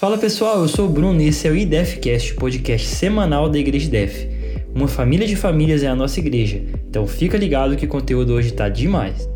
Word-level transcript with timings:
Fala 0.00 0.16
pessoal, 0.16 0.62
eu 0.62 0.66
sou 0.66 0.86
o 0.86 0.88
Bruno 0.88 1.20
e 1.20 1.28
esse 1.28 1.46
é 1.46 1.50
o 1.50 1.54
IDEFcast, 1.54 2.32
podcast 2.36 2.88
semanal 2.88 3.50
da 3.50 3.58
Igreja 3.58 3.84
IDEF. 3.86 4.30
Uma 4.74 4.88
família 4.88 5.26
de 5.26 5.36
famílias 5.36 5.82
é 5.82 5.88
a 5.88 5.94
nossa 5.94 6.18
igreja, 6.18 6.56
então 6.88 7.06
fica 7.06 7.36
ligado 7.36 7.76
que 7.76 7.84
o 7.84 7.88
conteúdo 7.88 8.32
hoje 8.32 8.50
tá 8.50 8.70
demais. 8.70 9.28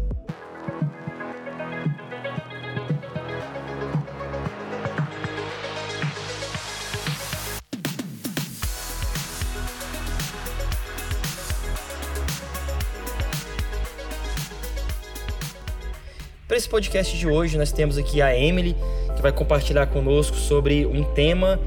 Para 16.49 16.57
esse 16.57 16.69
podcast 16.71 17.19
de 17.19 17.29
hoje, 17.29 17.59
nós 17.59 17.71
temos 17.71 17.99
aqui 17.99 18.23
a 18.23 18.35
Emily, 18.35 18.75
vai 19.25 19.33
compartilhar 19.33 19.87
conosco 19.87 20.37
sobre 20.37 20.85
um 20.85 21.03
tema 21.03 21.59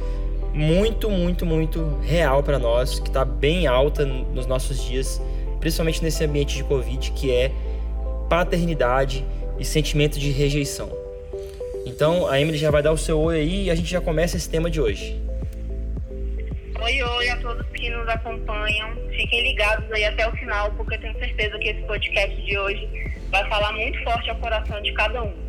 muito, 0.53 1.09
muito, 1.09 1.43
muito 1.43 1.97
real 2.04 2.43
para 2.43 2.59
nós, 2.59 2.99
que 2.99 3.07
está 3.07 3.25
bem 3.25 3.65
alta 3.65 4.05
nos 4.05 4.45
nossos 4.45 4.83
dias, 4.83 5.19
principalmente 5.59 6.04
nesse 6.04 6.23
ambiente 6.23 6.55
de 6.55 6.63
Covid, 6.63 7.11
que 7.13 7.32
é 7.32 7.51
paternidade 8.29 9.25
e 9.57 9.65
sentimento 9.65 10.19
de 10.19 10.29
rejeição. 10.29 10.87
Então, 11.83 12.27
a 12.27 12.39
Emily 12.39 12.59
já 12.59 12.69
vai 12.69 12.83
dar 12.83 12.91
o 12.91 12.97
seu 12.97 13.19
oi 13.19 13.39
aí 13.39 13.63
e 13.63 13.71
a 13.71 13.75
gente 13.75 13.89
já 13.89 13.99
começa 13.99 14.37
esse 14.37 14.47
tema 14.47 14.69
de 14.69 14.79
hoje. 14.79 15.19
Oi, 16.79 17.01
oi 17.01 17.29
a 17.29 17.37
todos 17.37 17.65
que 17.74 17.89
nos 17.89 18.07
acompanham. 18.07 18.96
Fiquem 19.15 19.41
ligados 19.41 19.91
aí 19.91 20.05
até 20.05 20.27
o 20.27 20.32
final, 20.33 20.71
porque 20.74 20.93
eu 20.93 20.99
tenho 20.99 21.18
certeza 21.18 21.57
que 21.57 21.69
esse 21.69 21.82
podcast 21.87 22.39
de 22.39 22.55
hoje 22.55 22.87
vai 23.32 23.49
falar 23.49 23.71
muito 23.71 23.99
forte 24.04 24.29
ao 24.29 24.35
coração 24.35 24.79
de 24.83 24.93
cada 24.93 25.24
um. 25.24 25.46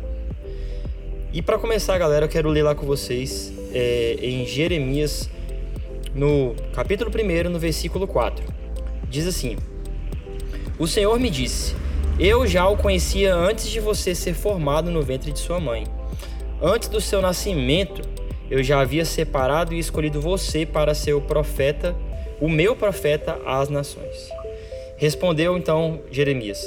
E 1.31 1.43
para 1.43 1.59
começar, 1.59 1.95
galera, 1.99 2.25
eu 2.25 2.29
quero 2.29 2.49
ler 2.49 2.63
lá 2.63 2.73
com 2.73 2.87
vocês 2.87 3.53
é, 3.71 4.17
em 4.19 4.47
Jeremias, 4.47 5.29
no 6.15 6.55
capítulo 6.73 7.11
1, 7.11 7.51
no 7.51 7.59
versículo 7.59 8.07
4. 8.07 8.43
Diz 9.07 9.27
assim: 9.27 9.55
O 10.79 10.87
Senhor 10.87 11.19
me 11.19 11.29
disse: 11.29 11.75
Eu 12.19 12.47
já 12.47 12.67
o 12.67 12.75
conhecia 12.75 13.35
antes 13.35 13.69
de 13.69 13.79
você 13.79 14.15
ser 14.15 14.33
formado 14.33 14.89
no 14.89 15.03
ventre 15.03 15.31
de 15.31 15.37
sua 15.37 15.59
mãe. 15.59 15.83
Antes 16.59 16.89
do 16.89 16.99
seu 16.99 17.21
nascimento, 17.21 18.01
eu 18.49 18.63
já 18.63 18.79
havia 18.79 19.05
separado 19.05 19.75
e 19.75 19.79
escolhido 19.79 20.19
você 20.19 20.65
para 20.65 20.95
ser 20.95 21.13
o 21.13 21.21
profeta, 21.21 21.95
o 22.41 22.49
meu 22.49 22.75
profeta 22.75 23.39
às 23.45 23.69
nações. 23.69 24.29
Respondeu 24.97 25.55
então 25.55 26.01
Jeremias: 26.09 26.59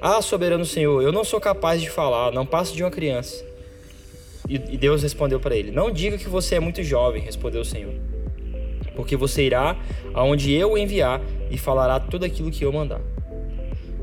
ah, 0.00 0.20
soberano 0.20 0.64
Senhor, 0.64 1.00
eu 1.04 1.12
não 1.12 1.22
sou 1.22 1.40
capaz 1.40 1.80
de 1.80 1.88
falar, 1.88 2.32
não 2.32 2.44
passo 2.44 2.74
de 2.74 2.82
uma 2.82 2.90
criança. 2.90 3.51
E 4.54 4.76
Deus 4.76 5.02
respondeu 5.02 5.40
para 5.40 5.56
ele: 5.56 5.70
Não 5.70 5.90
diga 5.90 6.18
que 6.18 6.28
você 6.28 6.56
é 6.56 6.60
muito 6.60 6.82
jovem, 6.82 7.22
respondeu 7.22 7.62
o 7.62 7.64
Senhor. 7.64 7.94
Porque 8.94 9.16
você 9.16 9.42
irá 9.42 9.76
aonde 10.12 10.52
eu 10.52 10.76
enviar 10.76 11.20
e 11.50 11.56
falará 11.56 11.98
tudo 11.98 12.24
aquilo 12.24 12.50
que 12.50 12.64
eu 12.64 12.72
mandar. 12.72 13.00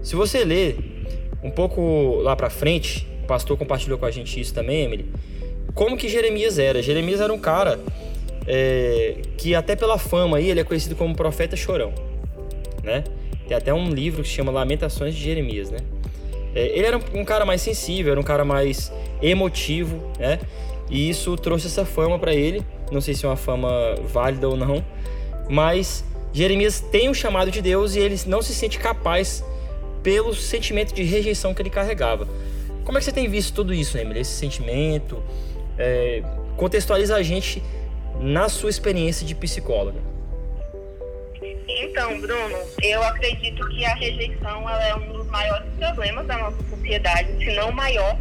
Se 0.02 0.16
você 0.16 0.44
ler 0.44 0.78
um 1.44 1.52
pouco 1.52 2.16
lá 2.22 2.36
para 2.36 2.50
frente, 2.50 3.08
o 3.24 3.28
pastor 3.28 3.58
compartilhou 3.58 3.98
com 3.98 4.06
a 4.06 4.12
gente 4.12 4.40
isso 4.40 4.54
também, 4.54 4.86
Emily. 4.86 5.06
Como 5.76 5.96
que 5.96 6.10
Jeremias 6.10 6.58
era? 6.58 6.82
Jeremias 6.82 7.22
era 7.22 7.32
um 7.32 7.40
cara 7.40 7.80
é, 8.48 9.18
que 9.38 9.54
até 9.54 9.76
pela 9.76 9.98
fama 9.98 10.38
aí 10.38 10.50
ele 10.50 10.60
é 10.60 10.64
conhecido 10.64 10.96
como 10.96 11.16
profeta 11.16 11.56
chorão, 11.56 11.94
né? 12.84 13.04
Tem 13.48 13.56
até 13.56 13.74
um 13.74 13.90
livro 13.90 14.24
que 14.24 14.28
se 14.28 14.36
chama 14.36 14.52
Lamentações 14.52 15.16
de 15.16 15.22
Jeremias, 15.22 15.70
né? 15.70 15.80
É, 16.56 16.68
ele 16.78 16.86
era 16.86 17.00
um 17.14 17.24
cara 17.24 17.46
mais 17.46 17.62
sensível, 17.62 18.12
era 18.12 18.20
um 18.20 18.24
cara 18.24 18.44
mais 18.44 18.92
emotivo, 19.22 20.02
né? 20.18 20.40
E 20.90 21.10
isso 21.10 21.36
trouxe 21.38 21.68
essa 21.68 21.86
fama 21.86 22.18
para 22.18 22.34
ele. 22.34 22.66
Não 22.92 23.02
sei 23.02 23.14
se 23.14 23.26
é 23.26 23.30
uma 23.30 23.36
fama 23.36 23.70
válida 24.12 24.50
ou 24.50 24.58
não, 24.58 24.84
mas 25.50 26.04
Jeremias 26.34 26.80
tem 26.80 27.10
o 27.10 27.14
chamado 27.14 27.52
de 27.52 27.62
Deus 27.62 27.96
e 27.96 28.00
ele 28.00 28.20
não 28.26 28.42
se 28.42 28.54
sente 28.54 28.80
capaz 28.80 29.44
pelo 30.02 30.34
sentimento 30.34 30.94
de 30.94 31.04
rejeição 31.04 31.54
que 31.54 31.62
ele 31.62 31.70
carregava. 31.70 32.28
Como 32.84 32.98
é 32.98 33.02
que 33.02 33.06
você 33.06 33.12
tem 33.12 33.28
visto 33.28 33.54
tudo 33.54 33.74
isso, 33.74 33.98
Emily? 33.98 34.22
Esse 34.22 34.32
sentimento? 34.32 35.22
É, 35.78 36.24
contextualiza 36.58 37.16
a 37.16 37.22
gente 37.22 37.62
na 38.20 38.50
sua 38.50 38.70
experiência 38.70 39.26
de 39.26 39.36
psicóloga. 39.36 40.00
Então, 41.72 42.20
Bruno, 42.20 42.58
eu 42.82 43.04
acredito 43.04 43.68
que 43.70 43.86
a 43.86 43.94
rejeição 43.94 44.68
é 44.68 44.96
um 44.96 45.14
dos 45.14 45.28
maiores 45.28 45.68
problemas 45.78 46.26
da 46.26 46.38
nossa 46.40 46.58
sociedade, 46.68 47.32
se 47.38 47.56
não 47.56 47.70
o 47.70 47.74
maior. 47.74 48.18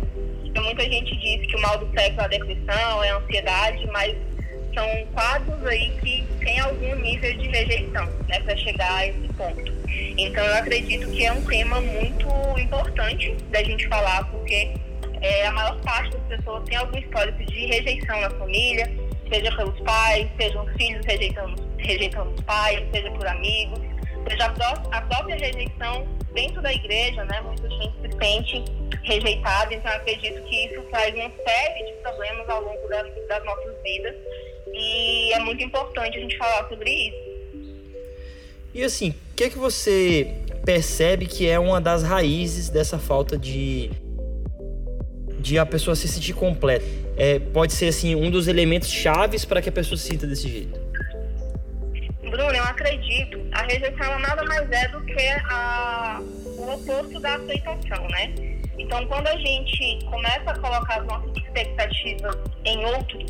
Muita 0.54 0.82
gente 0.82 1.16
diz 1.16 1.47
que 1.47 1.56
o 1.56 1.62
mal 1.62 1.78
do 1.78 1.91
século 1.98 2.20
é 2.20 2.25
a 2.25 2.28
depressão, 2.28 3.04
é 3.04 3.10
a 3.10 3.16
ansiedade, 3.16 3.87
mas 3.87 4.14
são 4.75 5.06
quadros 5.14 5.64
aí 5.64 5.91
que 6.03 6.26
têm 6.44 6.60
algum 6.60 6.94
nível 6.97 7.38
de 7.38 7.48
rejeição, 7.48 8.04
né, 8.28 8.38
para 8.41 8.56
chegar 8.58 8.94
a 8.94 9.06
esse 9.06 9.28
ponto. 9.34 9.72
Então, 10.19 10.44
eu 10.44 10.54
acredito 10.54 11.10
que 11.10 11.25
é 11.25 11.32
um 11.32 11.42
tema 11.47 11.81
muito 11.81 12.28
importante 12.58 13.34
da 13.50 13.62
gente 13.64 13.88
falar, 13.88 14.25
porque 14.31 14.72
é, 15.22 15.47
a 15.47 15.53
maior 15.53 15.81
parte 15.81 16.14
das 16.19 16.38
pessoas 16.38 16.64
tem 16.64 16.76
algum 16.76 16.98
histórico 16.98 17.42
de 17.47 17.66
rejeição 17.66 18.20
na 18.20 18.31
família, 18.31 18.92
seja 19.32 19.56
pelos 19.56 19.81
pais, 19.81 20.28
sejam 20.38 20.66
filhos 20.76 21.04
rejeitando 21.06 21.68
rejeitando 21.78 22.33
os 22.33 22.41
pais, 22.43 22.83
seja 22.93 23.11
por 23.12 23.27
amigos, 23.27 23.81
seja 24.28 24.47
a 24.47 25.00
própria 25.03 25.37
rejeição 25.37 26.06
dentro 26.34 26.61
da 26.62 26.72
igreja, 26.72 27.25
né? 27.25 27.41
Muita 27.41 27.69
gente 27.69 27.94
se 28.03 28.19
sente 28.19 28.65
rejeitada, 29.03 29.75
então 29.75 29.91
acredito 29.91 30.43
que 30.44 30.67
isso 30.67 30.83
traz 30.91 31.15
uma 31.15 31.31
série 31.47 31.87
de 31.87 31.93
problemas 32.03 32.49
ao 32.49 32.62
longo 32.62 32.88
das, 32.88 33.06
das 33.28 33.44
nossas 33.44 33.75
vidas 33.83 34.15
e 34.72 35.33
é 35.33 35.38
muito 35.41 35.62
importante 35.62 36.19
a 36.19 36.21
gente 36.21 36.37
falar 36.37 36.69
sobre 36.69 36.91
isso. 36.91 37.28
E 38.75 38.83
assim, 38.83 39.11
o 39.11 39.34
que 39.34 39.44
é 39.44 39.50
que 39.50 39.59
você 39.59 40.34
percebe 40.65 41.27
que 41.27 41.49
é 41.49 41.59
uma 41.59 41.81
das 41.81 42.03
raízes 42.03 42.69
dessa 42.69 42.99
falta 42.99 43.37
de 43.37 43.91
de 45.41 45.56
a 45.56 45.65
pessoa 45.65 45.94
se 45.94 46.06
sentir 46.09 46.34
completa? 46.34 46.84
É, 47.17 47.38
pode 47.38 47.72
ser 47.72 47.88
assim 47.88 48.15
um 48.15 48.31
dos 48.31 48.49
elementos 48.49 48.91
chaves 48.91 49.44
para 49.44 49.62
que 49.62 49.69
a 49.69 49.72
pessoa 49.72 49.97
se 49.97 50.09
sinta 50.09 50.27
desse 50.27 50.49
jeito. 50.49 50.88
Acredito, 52.88 53.38
a 53.53 53.62
rejeição 53.65 54.19
nada 54.19 54.43
mais 54.44 54.71
é 54.71 54.88
do 54.88 55.04
que 55.04 55.28
a, 55.50 56.22
o 56.56 56.72
oposto 56.72 57.21
da 57.21 57.34
aceitação, 57.34 58.09
né? 58.09 58.32
Então, 58.78 59.04
quando 59.09 59.26
a 59.26 59.37
gente 59.37 59.99
começa 60.06 60.50
a 60.53 60.59
colocar 60.59 61.00
as 61.00 61.06
nossas 61.06 61.37
expectativas 61.37 62.34
em 62.65 62.82
outros, 62.87 63.26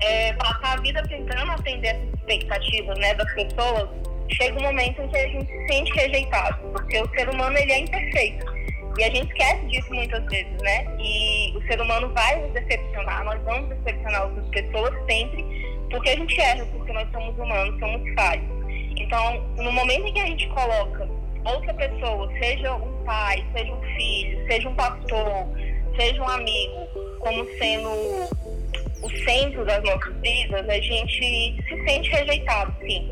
é, 0.00 0.32
passar 0.32 0.76
a 0.76 0.80
vida 0.80 1.00
tentando 1.04 1.52
atender 1.52 1.86
essas 1.86 2.14
expectativas 2.14 2.98
né, 2.98 3.14
das 3.14 3.32
pessoas, 3.34 3.88
chega 4.32 4.58
um 4.58 4.62
momento 4.62 5.02
em 5.02 5.08
que 5.08 5.18
a 5.18 5.28
gente 5.28 5.46
se 5.46 5.66
sente 5.68 5.92
rejeitado, 5.92 6.58
porque 6.72 7.00
o 7.00 7.08
ser 7.10 7.28
humano 7.28 7.56
ele 7.56 7.70
é 7.70 7.78
imperfeito. 7.78 8.44
E 8.98 9.04
a 9.04 9.10
gente 9.10 9.28
esquece 9.28 9.66
disso 9.66 9.94
muitas 9.94 10.24
vezes, 10.24 10.60
né? 10.62 10.84
E 10.98 11.56
o 11.56 11.62
ser 11.68 11.80
humano 11.80 12.12
vai 12.12 12.40
nos 12.40 12.52
decepcionar, 12.54 13.24
nós 13.24 13.40
vamos 13.44 13.68
decepcionar 13.68 14.26
outras 14.26 14.48
pessoas 14.48 14.92
sempre, 15.06 15.44
porque 15.92 16.10
a 16.10 16.16
gente 16.16 16.40
erra, 16.40 16.66
porque 16.66 16.92
nós 16.92 17.08
somos 17.12 17.38
humanos, 17.38 17.78
somos 17.78 18.14
falhos. 18.14 18.63
Então, 18.96 19.40
no 19.56 19.72
momento 19.72 20.06
em 20.06 20.12
que 20.12 20.20
a 20.20 20.26
gente 20.26 20.48
coloca 20.48 21.08
outra 21.44 21.74
pessoa, 21.74 22.30
seja 22.38 22.74
um 22.74 23.04
pai, 23.04 23.44
seja 23.52 23.72
um 23.72 23.82
filho, 23.82 24.46
seja 24.46 24.68
um 24.68 24.74
pastor, 24.74 25.48
seja 25.96 26.22
um 26.22 26.28
amigo, 26.28 26.88
como 27.20 27.44
sendo 27.58 27.88
o 29.02 29.10
centro 29.24 29.64
das 29.64 29.82
nossas 29.82 30.14
vidas, 30.20 30.68
a 30.68 30.80
gente 30.80 31.62
se 31.68 31.84
sente 31.86 32.10
rejeitado, 32.10 32.74
sim. 32.80 33.08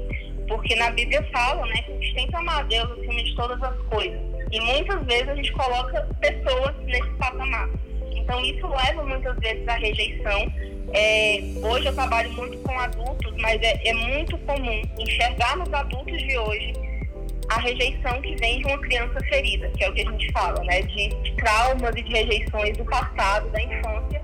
Porque 0.48 0.74
na 0.76 0.90
Bíblia 0.90 1.22
fala, 1.32 1.66
né, 1.66 1.82
que 1.82 1.92
a 1.92 1.94
gente 1.94 2.14
tem 2.14 2.28
que 2.28 2.36
amar 2.36 2.60
a 2.60 2.62
Deus 2.64 2.90
acima 2.92 3.22
de 3.22 3.34
todas 3.36 3.62
as 3.62 3.76
coisas. 3.88 4.20
E 4.50 4.60
muitas 4.60 5.04
vezes 5.06 5.28
a 5.28 5.34
gente 5.34 5.52
coloca 5.52 6.08
pessoas 6.20 6.74
nesse 6.84 7.10
patamar. 7.18 7.68
Então 8.14 8.40
isso 8.44 8.66
leva 8.66 9.04
muitas 9.04 9.36
vezes 9.38 9.66
à 9.66 9.74
rejeição 9.74 10.52
é, 10.92 11.40
hoje 11.62 11.86
eu 11.86 11.94
trabalho 11.94 12.32
muito 12.32 12.58
com 12.58 12.78
adultos, 12.78 13.32
mas 13.38 13.60
é, 13.62 13.88
é 13.88 13.94
muito 13.94 14.36
comum 14.38 14.82
enxergar 14.98 15.56
nos 15.56 15.72
adultos 15.72 16.22
de 16.22 16.36
hoje 16.38 16.72
a 17.48 17.60
rejeição 17.60 18.20
que 18.22 18.34
vem 18.36 18.60
de 18.60 18.66
uma 18.66 18.78
criança 18.78 19.18
ferida, 19.28 19.68
que 19.76 19.84
é 19.84 19.90
o 19.90 19.92
que 19.92 20.02
a 20.02 20.10
gente 20.10 20.32
fala, 20.32 20.62
né? 20.64 20.82
De, 20.82 21.08
de 21.08 21.36
traumas 21.36 21.94
e 21.96 22.02
de 22.02 22.12
rejeições 22.12 22.76
do 22.76 22.84
passado, 22.84 23.48
da 23.50 23.62
infância, 23.62 24.22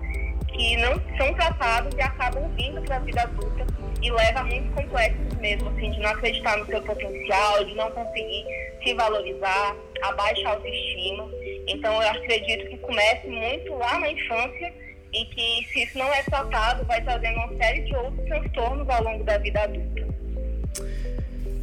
que 0.48 0.76
não 0.78 0.94
são 1.16 1.34
tratados 1.34 1.94
e 1.94 2.00
acabam 2.00 2.50
vindo 2.56 2.80
para 2.82 2.96
a 2.96 3.00
vida 3.00 3.22
adulta 3.22 3.66
e 4.00 4.10
leva 4.10 4.40
a 4.40 4.44
muitos 4.44 4.74
complexos 4.74 5.36
mesmo, 5.38 5.68
assim, 5.70 5.90
de 5.90 6.00
não 6.00 6.10
acreditar 6.10 6.56
no 6.56 6.66
seu 6.66 6.82
potencial, 6.82 7.64
de 7.64 7.74
não 7.74 7.90
conseguir 7.90 8.44
se 8.82 8.94
valorizar, 8.94 9.76
a 10.02 10.12
baixa 10.12 10.48
autoestima. 10.48 11.28
Então 11.66 12.02
eu 12.02 12.08
acredito 12.08 12.68
que 12.68 12.78
comece 12.78 13.26
muito 13.26 13.74
lá 13.74 13.98
na 13.98 14.10
infância 14.10 14.72
e 15.12 15.24
que 15.26 15.68
se 15.72 15.84
isso 15.84 15.98
não 15.98 16.12
é 16.12 16.22
tratado, 16.22 16.84
vai 16.84 17.02
trazendo 17.02 17.38
uma 17.38 17.56
série 17.56 17.82
de 17.82 17.94
outros 17.96 18.24
transtornos 18.26 18.88
ao 18.88 19.02
longo 19.02 19.24
da 19.24 19.38
vida 19.38 19.62
adulta. 19.62 20.06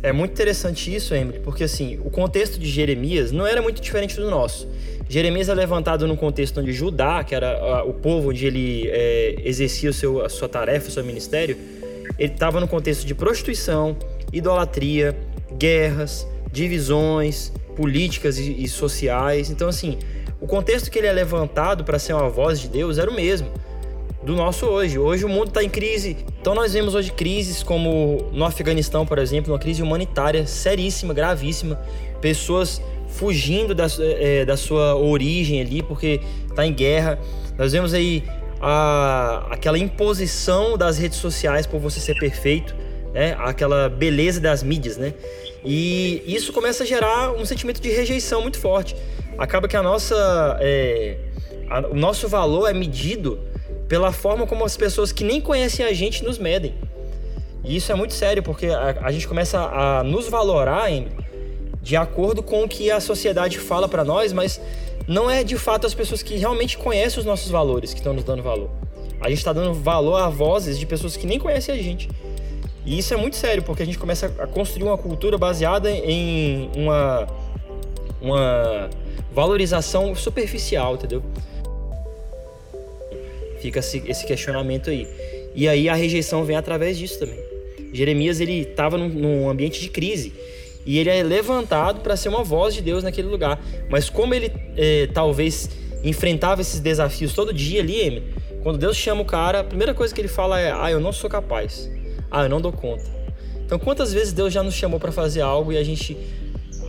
É 0.02 0.12
muito 0.12 0.32
interessante 0.34 0.94
isso, 0.94 1.16
Emily, 1.16 1.40
porque 1.40 1.64
assim, 1.64 2.00
o 2.04 2.10
contexto 2.10 2.60
de 2.60 2.70
Jeremias 2.70 3.32
não 3.32 3.46
era 3.46 3.62
muito 3.62 3.82
diferente 3.82 4.16
do 4.16 4.30
nosso. 4.30 4.68
Jeremias 5.08 5.50
é 5.50 5.54
levantado 5.54 6.08
num 6.08 6.16
contexto 6.16 6.60
onde 6.60 6.74
Judá, 6.74 7.24
que 7.24 7.34
era 7.34 7.84
o 7.84 7.94
povo 7.94 8.30
onde 8.30 8.46
ele 8.46 8.88
é, 8.88 9.36
exercia 9.44 9.90
o 9.90 9.94
seu, 9.94 10.24
a 10.24 10.30
sua 10.30 10.50
tarefa, 10.50 10.90
o 10.90 10.92
seu 10.92 11.04
ministério, 11.04 11.58
ele 12.18 12.34
estava 12.34 12.60
no 12.60 12.68
contexto 12.68 13.06
de 13.06 13.14
prostituição, 13.14 13.96
idolatria, 14.32 15.16
guerras, 15.58 16.28
divisões 16.52 17.52
políticas 17.76 18.38
e, 18.40 18.64
e 18.64 18.68
sociais. 18.68 19.50
Então, 19.50 19.68
assim, 19.68 20.00
o 20.46 20.48
contexto 20.48 20.92
que 20.92 21.00
ele 21.00 21.08
é 21.08 21.12
levantado 21.12 21.84
para 21.84 21.98
ser 21.98 22.14
uma 22.14 22.30
voz 22.30 22.60
de 22.60 22.68
Deus 22.68 23.00
era 23.00 23.10
o 23.10 23.14
mesmo 23.16 23.48
do 24.22 24.36
nosso 24.36 24.68
hoje. 24.68 25.00
Hoje 25.00 25.26
o 25.26 25.30
mundo 25.30 25.48
está 25.48 25.64
em 25.64 25.70
crise. 25.70 26.18
Então 26.40 26.54
nós 26.54 26.74
vemos 26.74 26.94
hoje 26.94 27.12
crises 27.12 27.64
como 27.64 28.30
no 28.32 28.46
Afeganistão, 28.46 29.08
por 29.08 29.18
exemplo, 29.18 29.52
uma 29.52 29.58
crise 29.58 29.82
humanitária 29.82 30.46
seríssima, 30.46 31.16
gravíssima. 31.16 31.82
Pessoas 32.22 32.80
fugindo 33.08 33.74
da, 33.74 33.88
é, 34.00 34.46
da 34.46 34.56
sua 34.56 34.96
origem 34.96 35.62
ali 35.62 35.82
porque 35.82 36.22
está 36.48 36.64
em 36.64 36.74
guerra. 36.74 37.18
Nós 37.58 37.72
vemos 37.72 37.92
aí 37.96 38.24
a, 38.62 39.48
aquela 39.50 39.80
imposição 39.80 40.78
das 40.78 41.00
redes 41.00 41.18
sociais 41.18 41.66
por 41.66 41.80
você 41.80 42.00
ser 42.00 42.20
perfeito, 42.20 42.76
né? 43.16 43.36
aquela 43.40 43.90
beleza 43.90 44.40
das 44.40 44.62
mídias, 44.62 44.96
né? 44.96 45.12
E 45.66 46.22
isso 46.28 46.54
começa 46.54 46.84
a 46.84 46.86
gerar 46.86 47.32
um 47.32 47.44
sentimento 47.44 47.82
de 47.82 47.90
rejeição 47.90 48.44
muito 48.44 48.60
forte. 48.60 48.96
Acaba 49.38 49.68
que 49.68 49.76
a 49.76 49.84
nossa, 49.84 50.58
é, 50.62 51.18
a, 51.70 51.80
o 51.88 51.96
nosso 51.96 52.28
valor 52.28 52.70
é 52.70 52.74
medido 52.74 53.40
pela 53.88 54.12
forma 54.12 54.48
como 54.48 54.64
as 54.64 54.76
pessoas 54.76 55.12
que 55.12 55.24
nem 55.24 55.42
conhecem 55.42 55.86
a 55.86 55.94
gente 55.94 56.24
nos 56.24 56.38
medem. 56.38 56.74
E 57.64 57.76
isso 57.76 57.92
é 57.92 57.96
muito 57.96 58.14
sério, 58.14 58.44
porque 58.44 58.68
a, 58.68 59.00
a 59.04 59.12
gente 59.12 59.28
começa 59.28 59.60
a 59.60 60.04
nos 60.04 60.30
valorar 60.30 60.92
em, 60.92 61.08
de 61.82 61.96
acordo 61.96 62.42
com 62.42 62.64
o 62.64 62.68
que 62.68 62.90
a 62.92 63.00
sociedade 63.00 63.60
fala 63.60 63.88
para 63.88 64.04
nós, 64.04 64.32
mas 64.32 64.62
não 65.08 65.30
é 65.30 65.44
de 65.44 65.58
fato 65.58 65.86
as 65.86 65.94
pessoas 65.94 66.24
que 66.24 66.36
realmente 66.36 66.78
conhecem 66.78 67.20
os 67.20 67.26
nossos 67.26 67.52
valores 67.52 67.94
que 67.94 68.00
estão 68.00 68.14
nos 68.14 68.24
dando 68.24 68.42
valor. 68.42 68.70
A 69.20 69.30
gente 69.30 69.40
está 69.40 69.54
dando 69.54 69.74
valor 69.74 70.18
a 70.18 70.30
vozes 70.30 70.78
de 70.80 70.86
pessoas 70.86 71.18
que 71.18 71.26
nem 71.26 71.40
conhecem 71.40 71.74
a 71.74 71.82
gente. 71.82 72.10
E 72.86 73.00
isso 73.00 73.14
é 73.14 73.18
muito 73.18 73.36
sério, 73.36 73.64
porque 73.64 73.82
a 73.82 73.86
gente 73.86 73.98
começa 73.98 74.28
a 74.40 74.46
construir 74.46 74.84
uma 74.84 74.98
cultura 74.98 75.38
baseada 75.38 75.90
em 75.90 76.70
uma, 76.76 77.28
uma 78.22 78.90
valorização 79.36 80.16
superficial, 80.16 80.96
entendeu? 80.96 81.22
Fica 83.62 83.80
esse 83.80 84.26
questionamento 84.26 84.90
aí. 84.90 85.06
E 85.54 85.68
aí 85.68 85.90
a 85.90 85.94
rejeição 85.94 86.46
vem 86.46 86.56
através 86.56 86.98
disso 86.98 87.20
também. 87.20 87.38
Jeremias 87.94 88.40
ele 88.40 88.62
estava 88.62 88.98
num, 88.98 89.10
num, 89.10 89.50
ambiente 89.50 89.82
de 89.82 89.90
crise 89.90 90.34
e 90.86 90.98
ele 91.00 91.10
é 91.10 91.22
levantado 91.22 92.02
para 92.02 92.16
ser 92.16 92.30
uma 92.30 92.44
voz 92.44 92.74
de 92.74 92.82
Deus 92.82 93.04
naquele 93.04 93.28
lugar. 93.28 93.62
Mas 93.90 94.10
como 94.10 94.34
ele 94.34 94.52
é, 94.78 95.08
talvez 95.14 95.70
enfrentava 96.04 96.62
esses 96.62 96.80
desafios 96.80 97.34
todo 97.34 97.54
dia 97.54 97.82
ali, 97.82 98.24
quando 98.64 98.78
Deus 98.78 98.96
chama 98.96 99.22
o 99.22 99.26
cara, 99.26 99.60
a 99.60 99.64
primeira 99.64 99.94
coisa 99.94 100.14
que 100.14 100.22
ele 100.22 100.28
fala 100.28 100.60
é: 100.60 100.72
Ah, 100.72 100.92
eu 100.92 101.00
não 101.00 101.12
sou 101.12 101.30
capaz. 101.30 101.90
Ah, 102.32 102.44
eu 102.44 102.50
não 102.50 102.62
dou 102.62 102.72
conta. 102.72 103.04
Então, 103.66 103.80
quantas 103.80 104.14
vezes 104.14 104.32
Deus 104.32 104.54
já 104.54 104.62
nos 104.62 104.76
chamou 104.76 105.00
para 105.00 105.12
fazer 105.12 105.42
algo 105.42 105.74
e 105.74 105.78
a 105.78 105.84
gente 105.84 106.16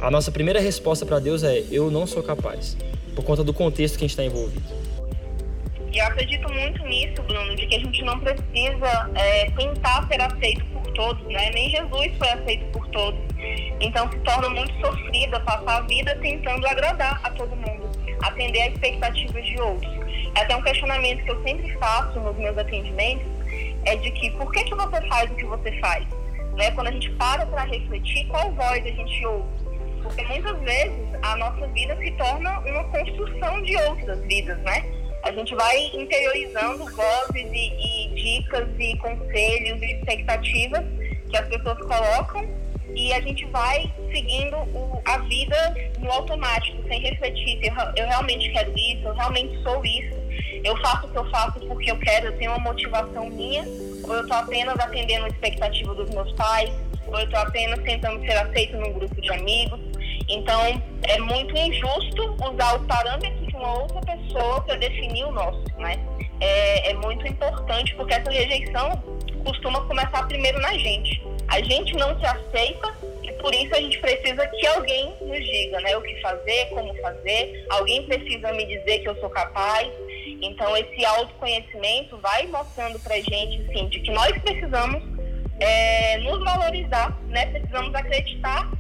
a 0.01 0.11
nossa 0.11 0.31
primeira 0.31 0.61
resposta 0.61 1.07
para 1.07 1.19
Deus 1.19 1.43
é: 1.43 1.65
eu 1.71 1.91
não 1.91 2.07
sou 2.07 2.23
capaz, 2.23 2.77
por 3.15 3.25
conta 3.25 3.43
do 3.43 3.53
contexto 3.53 3.99
que 3.99 4.05
a 4.05 4.09
gente 4.09 4.11
está 4.11 4.25
envolvido. 4.25 4.65
E 5.93 5.99
eu 5.99 6.05
acredito 6.05 6.53
muito 6.53 6.85
nisso, 6.85 7.23
Bruno, 7.23 7.57
de 7.57 7.67
que 7.67 7.75
a 7.75 7.79
gente 7.79 8.03
não 8.03 8.21
precisa 8.21 9.11
é, 9.15 9.51
tentar 9.53 10.07
ser 10.09 10.21
aceito 10.21 10.63
por 10.67 10.87
todos, 10.93 11.23
né? 11.27 11.51
Nem 11.55 11.71
Jesus 11.71 12.13
foi 12.19 12.29
aceito 12.29 12.67
por 12.67 12.87
todos. 12.89 13.19
Então 13.81 14.11
se 14.11 14.19
torna 14.19 14.51
muito 14.51 14.75
sofrida 14.79 15.41
passar 15.41 15.79
a 15.79 15.81
vida 15.83 16.15
tentando 16.17 16.67
agradar 16.67 17.21
a 17.25 17.31
todo 17.31 17.57
mundo, 17.57 17.91
atender 18.23 18.63
às 18.63 18.73
expectativas 18.75 19.47
de 19.47 19.59
outros. 19.59 19.91
É 20.35 20.41
até 20.41 20.55
um 20.55 20.63
questionamento 20.63 21.25
que 21.25 21.31
eu 21.31 21.43
sempre 21.43 21.73
faço 21.79 22.21
nos 22.21 22.37
meus 22.37 22.59
atendimentos, 22.59 23.27
é 23.87 23.97
de 23.97 24.11
que 24.11 24.31
por 24.33 24.53
que, 24.53 24.65
que 24.65 24.75
você 24.75 25.01
faz 25.09 25.31
o 25.31 25.35
que 25.35 25.47
você 25.47 25.73
faz? 25.81 26.07
Né? 26.57 26.71
Quando 26.73 26.89
a 26.89 26.91
gente 26.91 27.11
para 27.13 27.47
para 27.47 27.65
refletir, 27.65 28.27
qual 28.27 28.53
voz 28.53 28.85
a 28.85 28.91
gente 28.91 29.25
ouve? 29.25 29.66
Porque 30.07 30.25
muitas 30.25 30.59
vezes 30.61 30.97
a 31.23 31.37
nossa 31.37 31.67
vida 31.69 31.97
se 31.97 32.11
torna 32.13 32.61
uma 32.61 32.85
construção 32.85 33.63
de 33.63 33.77
outras 33.77 34.21
vidas, 34.25 34.59
né? 34.59 34.85
a 35.27 35.33
gente 35.33 35.55
vai 35.57 35.87
interiorizando 35.93 36.85
vozes 36.85 37.35
e, 37.35 38.07
e 38.07 38.15
dicas 38.15 38.69
e 38.79 38.97
conselhos 38.99 39.83
e 39.83 39.95
expectativas 39.97 40.85
que 41.29 41.37
as 41.37 41.49
pessoas 41.49 41.79
colocam 41.79 42.49
e 42.95 43.13
a 43.13 43.21
gente 43.21 43.45
vai 43.47 43.93
seguindo 44.13 44.57
o, 44.57 45.03
a 45.05 45.19
vida 45.19 45.75
no 45.99 46.11
automático, 46.13 46.81
sem 46.87 47.01
refletir. 47.01 47.59
Eu, 47.63 47.75
eu, 47.97 48.09
realmente 48.09 48.51
quero 48.53 48.73
isso, 48.79 49.03
eu 49.05 49.15
realmente 49.15 49.63
sou 49.65 49.85
isso, 49.85 50.15
eu 50.63 50.77
faço 50.79 51.07
o 51.07 51.11
que 51.11 51.19
eu 51.19 51.31
faço 51.31 51.61
porque 51.67 51.91
eu 51.91 51.99
quero, 51.99 52.27
eu 52.27 52.39
tenho 52.39 52.53
uma 52.53 52.61
motivação 52.61 53.29
minha, 53.29 53.65
ou 54.05 54.15
eu 54.15 54.23
estou 54.23 54.37
apenas 54.37 54.79
atendendo 54.79 55.25
a 55.25 55.29
expectativa 55.29 55.93
dos 55.95 56.09
meus 56.11 56.33
pais, 56.35 56.71
ou 57.09 57.19
eu 57.19 57.25
estou 57.25 57.41
apenas 57.41 57.81
tentando 57.83 58.21
ser 58.21 58.37
aceito 58.37 58.77
num 58.77 58.93
grupo 58.93 59.21
de 59.21 59.33
amigos. 59.33 59.81
Então, 60.29 60.83
é 61.03 61.19
muito 61.19 61.57
injusto 61.57 62.37
usar 62.45 62.81
os 62.81 62.87
parâmetros 62.87 63.47
de 63.47 63.57
uma 63.57 63.83
outra 63.83 64.01
pessoa 64.01 64.61
para 64.63 64.77
definir 64.77 65.25
o 65.25 65.33
nosso, 65.33 65.63
né? 65.79 65.99
É, 66.41 66.91
é 66.91 66.95
muito 66.95 67.27
importante 67.27 67.95
porque 67.95 68.15
essa 68.15 68.31
rejeição 68.31 69.03
costuma 69.45 69.81
começar 69.87 70.27
primeiro 70.27 70.61
na 70.61 70.73
gente. 70.77 71.23
A 71.49 71.63
gente 71.63 71.95
não 71.95 72.19
se 72.19 72.27
aceita 72.27 72.95
e 73.23 73.33
por 73.35 73.55
isso 73.55 73.75
a 73.75 73.81
gente 73.81 73.99
precisa 74.01 74.47
que 74.47 74.67
alguém 74.67 75.15
nos 75.21 75.45
diga, 75.45 75.81
né, 75.81 75.97
o 75.97 76.03
que 76.03 76.21
fazer, 76.21 76.67
como 76.71 76.95
fazer. 76.97 77.67
Alguém 77.71 78.03
precisa 78.07 78.53
me 78.53 78.67
dizer 78.67 78.99
que 78.99 79.09
eu 79.09 79.17
sou 79.21 79.31
capaz. 79.31 79.89
Então 80.43 80.77
esse 80.77 81.05
autoconhecimento 81.05 82.19
vai 82.19 82.47
mostrando 82.49 82.99
para 82.99 83.15
gente, 83.17 83.63
assim, 83.63 83.89
de 83.89 84.01
que 84.01 84.11
nós 84.11 84.37
precisamos 84.43 85.03
é, 85.61 86.19
nos 86.19 86.45
valorizar, 86.45 87.17
né? 87.29 87.47
Precisamos 87.47 87.95
acreditar 87.95 88.71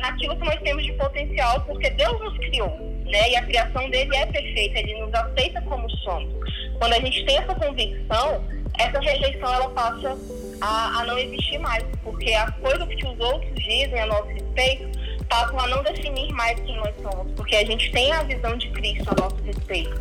naquilo 0.00 0.36
que 0.36 0.44
nós 0.44 0.60
temos 0.60 0.84
de 0.84 0.92
potencial, 0.94 1.60
porque 1.62 1.90
Deus 1.90 2.20
nos 2.20 2.36
criou, 2.38 2.70
né? 3.06 3.30
E 3.30 3.36
a 3.36 3.42
criação 3.42 3.88
dele 3.90 4.14
é 4.16 4.26
perfeita, 4.26 4.78
ele 4.78 5.00
nos 5.00 5.12
aceita 5.14 5.60
como 5.62 5.88
somos. 5.98 6.32
Quando 6.78 6.92
a 6.94 7.00
gente 7.00 7.24
tem 7.24 7.36
essa 7.36 7.54
convicção, 7.54 8.44
essa 8.78 8.98
rejeição 9.00 9.52
ela 9.52 9.68
passa 9.70 10.16
a, 10.60 11.00
a 11.00 11.04
não 11.04 11.18
existir 11.18 11.58
mais, 11.58 11.84
porque 12.02 12.32
as 12.32 12.54
coisas 12.56 12.88
que 12.88 13.06
os 13.06 13.18
outros 13.20 13.54
dizem 13.54 14.00
a 14.00 14.06
nosso 14.06 14.28
respeito 14.28 14.98
passam 15.28 15.58
a 15.58 15.66
não 15.68 15.82
definir 15.82 16.32
mais 16.32 16.58
quem 16.60 16.76
nós 16.76 16.94
somos, 17.02 17.32
porque 17.34 17.56
a 17.56 17.64
gente 17.64 17.90
tem 17.92 18.12
a 18.12 18.22
visão 18.22 18.56
de 18.56 18.68
Cristo 18.70 19.04
a 19.08 19.20
nosso 19.20 19.36
respeito. 19.42 20.00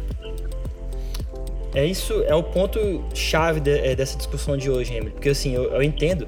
É 1.74 1.86
isso, 1.86 2.22
é 2.28 2.36
o 2.36 2.44
ponto 2.44 3.04
chave 3.14 3.62
de, 3.62 3.72
é, 3.72 3.96
dessa 3.96 4.18
discussão 4.18 4.58
de 4.58 4.70
hoje, 4.70 4.94
Emily, 4.94 5.12
porque 5.12 5.30
assim, 5.30 5.54
eu, 5.56 5.72
eu 5.72 5.82
entendo 5.82 6.28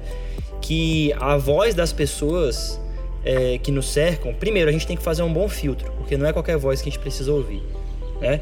que 0.60 1.12
a 1.20 1.36
voz 1.36 1.74
das 1.74 1.92
pessoas 1.92 2.80
é, 3.24 3.58
que 3.58 3.70
nos 3.70 3.88
cercam, 3.90 4.32
primeiro 4.34 4.68
a 4.68 4.72
gente 4.72 4.86
tem 4.86 4.96
que 4.96 5.02
fazer 5.02 5.22
um 5.22 5.32
bom 5.32 5.48
filtro, 5.48 5.90
porque 5.92 6.16
não 6.16 6.26
é 6.26 6.32
qualquer 6.32 6.56
voz 6.56 6.82
que 6.82 6.88
a 6.88 6.92
gente 6.92 7.00
precisa 7.00 7.32
ouvir, 7.32 7.62
né? 8.20 8.40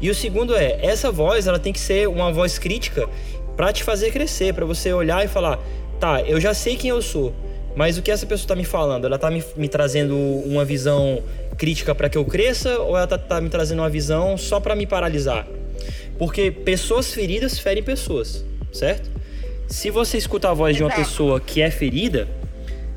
E 0.00 0.08
o 0.08 0.14
segundo 0.14 0.56
é, 0.56 0.78
essa 0.82 1.10
voz 1.10 1.46
ela 1.46 1.58
tem 1.58 1.72
que 1.72 1.80
ser 1.80 2.08
uma 2.08 2.32
voz 2.32 2.58
crítica 2.58 3.08
para 3.56 3.72
te 3.72 3.84
fazer 3.84 4.10
crescer, 4.10 4.54
para 4.54 4.64
você 4.64 4.92
olhar 4.92 5.24
e 5.24 5.28
falar, 5.28 5.58
tá, 5.98 6.22
eu 6.22 6.40
já 6.40 6.54
sei 6.54 6.76
quem 6.76 6.90
eu 6.90 7.02
sou, 7.02 7.34
mas 7.76 7.98
o 7.98 8.02
que 8.02 8.10
essa 8.10 8.26
pessoa 8.26 8.44
está 8.44 8.56
me 8.56 8.64
falando? 8.64 9.04
Ela 9.04 9.16
está 9.16 9.30
me, 9.30 9.44
me, 9.56 9.68
trazendo 9.68 10.16
uma 10.16 10.64
visão 10.64 11.22
crítica 11.56 11.94
para 11.94 12.08
que 12.08 12.16
eu 12.16 12.24
cresça 12.24 12.78
ou 12.80 12.96
ela 12.96 13.04
está 13.04 13.18
tá 13.18 13.40
me 13.40 13.48
trazendo 13.48 13.80
uma 13.80 13.90
visão 13.90 14.36
só 14.36 14.58
para 14.58 14.74
me 14.74 14.86
paralisar? 14.86 15.46
Porque 16.18 16.50
pessoas 16.50 17.12
feridas 17.12 17.58
ferem 17.58 17.82
pessoas, 17.82 18.44
certo? 18.72 19.10
Se 19.66 19.90
você 19.90 20.18
escuta 20.18 20.50
a 20.50 20.54
voz 20.54 20.76
de 20.76 20.82
uma 20.82 20.92
pessoa 20.92 21.40
que 21.40 21.62
é 21.62 21.70
ferida, 21.70 22.26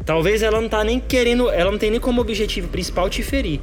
Talvez 0.05 0.43
ela 0.43 0.59
não 0.59 0.67
tá 0.67 0.83
nem 0.83 0.99
querendo, 0.99 1.49
ela 1.49 1.71
não 1.71 1.77
tem 1.77 1.89
nem 1.89 1.99
como 1.99 2.19
objetivo 2.19 2.67
principal 2.67 3.09
te 3.09 3.23
ferir. 3.23 3.59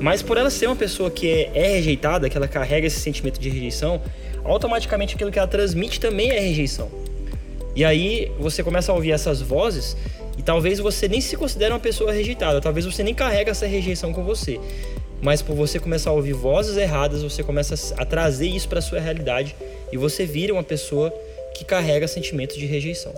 Mas 0.00 0.22
por 0.22 0.36
ela 0.36 0.48
ser 0.48 0.66
uma 0.66 0.76
pessoa 0.76 1.10
que 1.10 1.28
é, 1.28 1.50
é 1.54 1.74
rejeitada, 1.74 2.28
que 2.28 2.36
ela 2.36 2.48
carrega 2.48 2.86
esse 2.86 3.00
sentimento 3.00 3.40
de 3.40 3.48
rejeição, 3.48 4.00
automaticamente 4.44 5.14
aquilo 5.14 5.30
que 5.30 5.38
ela 5.38 5.48
transmite 5.48 6.00
também 6.00 6.30
é 6.30 6.38
rejeição. 6.38 6.90
E 7.74 7.84
aí 7.84 8.30
você 8.38 8.62
começa 8.62 8.90
a 8.90 8.94
ouvir 8.94 9.12
essas 9.12 9.40
vozes 9.42 9.96
e 10.38 10.42
talvez 10.42 10.78
você 10.78 11.06
nem 11.06 11.20
se 11.20 11.36
considere 11.36 11.72
uma 11.72 11.80
pessoa 11.80 12.12
rejeitada, 12.12 12.60
talvez 12.60 12.86
você 12.86 13.02
nem 13.02 13.14
carrega 13.14 13.50
essa 13.50 13.66
rejeição 13.66 14.12
com 14.12 14.24
você. 14.24 14.58
Mas 15.20 15.42
por 15.42 15.54
você 15.54 15.78
começar 15.78 16.10
a 16.10 16.12
ouvir 16.14 16.32
vozes 16.32 16.76
erradas, 16.76 17.22
você 17.22 17.42
começa 17.42 17.94
a 17.98 18.06
trazer 18.06 18.48
isso 18.48 18.68
para 18.68 18.80
sua 18.80 19.00
realidade 19.00 19.54
e 19.92 19.96
você 19.96 20.24
vira 20.24 20.52
uma 20.52 20.62
pessoa 20.62 21.12
que 21.54 21.64
carrega 21.64 22.08
sentimentos 22.08 22.56
de 22.56 22.64
rejeição. 22.64 23.12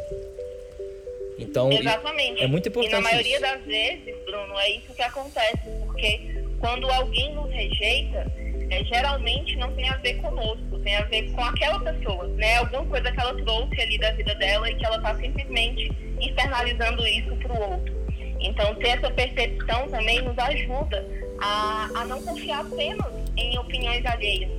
Então, 1.43 1.73
Exatamente. 1.73 2.43
é 2.43 2.47
muito 2.47 2.69
importante. 2.69 2.93
E 2.93 2.95
na 2.95 3.01
maioria 3.01 3.33
isso. 3.33 3.41
das 3.41 3.65
vezes, 3.65 4.15
Bruno, 4.25 4.59
é 4.59 4.71
isso 4.71 4.95
que 4.95 5.03
acontece, 5.03 5.59
porque 5.81 6.45
quando 6.61 6.89
alguém 6.91 7.35
nos 7.35 7.51
rejeita, 7.51 8.31
é, 8.71 8.85
geralmente 8.85 9.57
não 9.57 9.73
tem 9.73 9.89
a 9.89 9.97
ver 9.97 10.15
conosco, 10.15 10.79
tem 10.79 10.97
a 10.97 11.03
ver 11.03 11.31
com 11.33 11.45
aquela 11.45 11.81
pessoa, 11.81 12.27
né? 12.29 12.57
Alguma 12.57 12.87
coisa 12.87 13.13
que 13.13 13.21
ela 13.21 13.35
trouxe 13.35 13.81
ali 13.81 13.99
da 13.99 14.13
vida 14.13 14.35
dela 14.37 14.71
e 14.71 14.75
que 14.77 14.87
ela 14.87 14.97
está 14.97 15.15
simplesmente 15.17 15.91
externalizando 16.21 17.07
isso 17.07 17.35
para 17.37 17.53
o 17.53 17.73
outro. 17.73 18.03
Então, 18.41 18.75
ter 18.77 18.89
essa 18.89 19.11
percepção 19.11 19.89
também 19.89 20.23
nos 20.23 20.39
ajuda 20.39 21.07
a, 21.41 21.91
a 21.95 22.05
não 22.05 22.23
confiar 22.23 22.61
apenas 22.61 23.07
em 23.37 23.59
opiniões 23.59 24.05
alheias. 24.07 24.51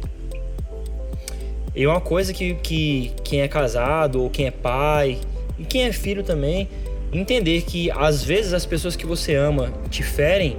E 1.76 1.88
uma 1.88 2.00
coisa 2.00 2.32
que, 2.34 2.54
que 2.56 3.12
quem 3.24 3.42
é 3.42 3.48
casado 3.48 4.22
ou 4.22 4.30
quem 4.30 4.46
é 4.46 4.52
pai 4.52 5.20
e 5.58 5.66
quem 5.66 5.84
é 5.84 5.92
filho 5.92 6.24
também 6.24 6.68
entender 7.12 7.62
que 7.62 7.92
às 7.92 8.24
vezes 8.24 8.54
as 8.54 8.66
pessoas 8.66 8.96
que 8.96 9.06
você 9.06 9.36
ama 9.36 9.72
te 9.90 10.02
ferem, 10.02 10.58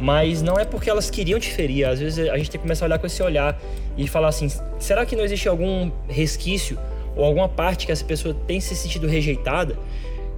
mas 0.00 0.42
não 0.42 0.58
é 0.58 0.64
porque 0.64 0.90
elas 0.90 1.08
queriam 1.08 1.38
te 1.38 1.50
ferir. 1.50 1.86
Às 1.86 2.00
vezes 2.00 2.28
a 2.28 2.36
gente 2.36 2.50
tem 2.50 2.58
que 2.58 2.64
começar 2.64 2.84
a 2.84 2.88
olhar 2.88 2.98
com 2.98 3.06
esse 3.06 3.22
olhar 3.22 3.60
e 3.96 4.06
falar 4.08 4.28
assim: 4.28 4.48
será 4.78 5.06
que 5.06 5.14
não 5.16 5.24
existe 5.24 5.48
algum 5.48 5.90
resquício 6.08 6.78
ou 7.14 7.24
alguma 7.24 7.48
parte 7.48 7.86
que 7.86 7.92
essa 7.92 8.04
pessoa 8.04 8.34
tem 8.46 8.60
se 8.60 8.74
sentido 8.74 9.06
rejeitada 9.06 9.78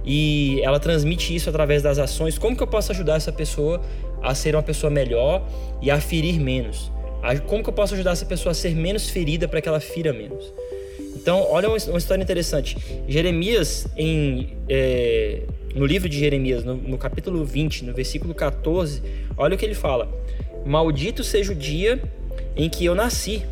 e 0.05 0.61
ela 0.63 0.79
transmite 0.79 1.35
isso 1.35 1.49
através 1.49 1.81
das 1.81 1.97
ações? 1.97 2.37
Como 2.37 2.55
que 2.55 2.63
eu 2.63 2.67
posso 2.67 2.91
ajudar 2.91 3.15
essa 3.15 3.31
pessoa 3.31 3.81
a 4.21 4.35
ser 4.35 4.55
uma 4.55 4.63
pessoa 4.63 4.89
melhor 4.89 5.43
e 5.81 5.89
a 5.89 5.99
ferir 5.99 6.39
menos? 6.39 6.91
Como 7.47 7.61
que 7.61 7.69
eu 7.69 7.73
posso 7.73 7.95
ajudar 7.95 8.11
essa 8.11 8.25
pessoa 8.25 8.51
a 8.51 8.55
ser 8.55 8.73
menos 8.75 9.09
ferida 9.09 9.47
para 9.47 9.61
que 9.61 9.67
ela 9.67 9.81
fira 9.81 10.13
menos? 10.13 10.53
Então, 11.21 11.45
olha 11.49 11.67
uma, 11.67 11.77
história 11.97 12.23
interessante. 12.23 12.77
Jeremias, 13.05 13.85
em, 13.97 14.55
é, 14.69 15.41
no 15.75 15.85
livro 15.85 16.07
de 16.07 16.17
Jeremias, 16.17 16.63
no, 16.63 16.75
no 16.75 16.97
capítulo 16.97 17.43
20, 17.43 17.83
no 17.83 17.93
versículo 17.93 18.33
14, 18.33 19.01
olha 19.35 19.55
o 19.55 19.57
que 19.57 19.65
ele 19.65 19.75
fala: 19.75 20.09
Maldito 20.65 21.21
seja 21.21 21.51
o 21.51 21.55
dia 21.55 22.01
em 22.55 22.69
que 22.69 22.85
eu 22.85 22.95
nasci. 22.95 23.43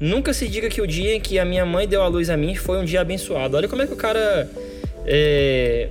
Nunca 0.00 0.32
se 0.32 0.48
diga 0.48 0.68
que 0.68 0.80
o 0.80 0.86
dia 0.86 1.14
em 1.14 1.20
que 1.20 1.38
a 1.38 1.44
minha 1.44 1.64
mãe 1.64 1.86
deu 1.86 2.02
a 2.02 2.08
luz 2.08 2.28
a 2.28 2.36
mim 2.36 2.56
foi 2.56 2.78
um 2.78 2.84
dia 2.84 3.02
abençoado. 3.02 3.56
Olha 3.56 3.68
como 3.68 3.82
é 3.82 3.86
que 3.86 3.92
o 3.92 3.96
cara. 3.96 4.50
É, 5.06 5.90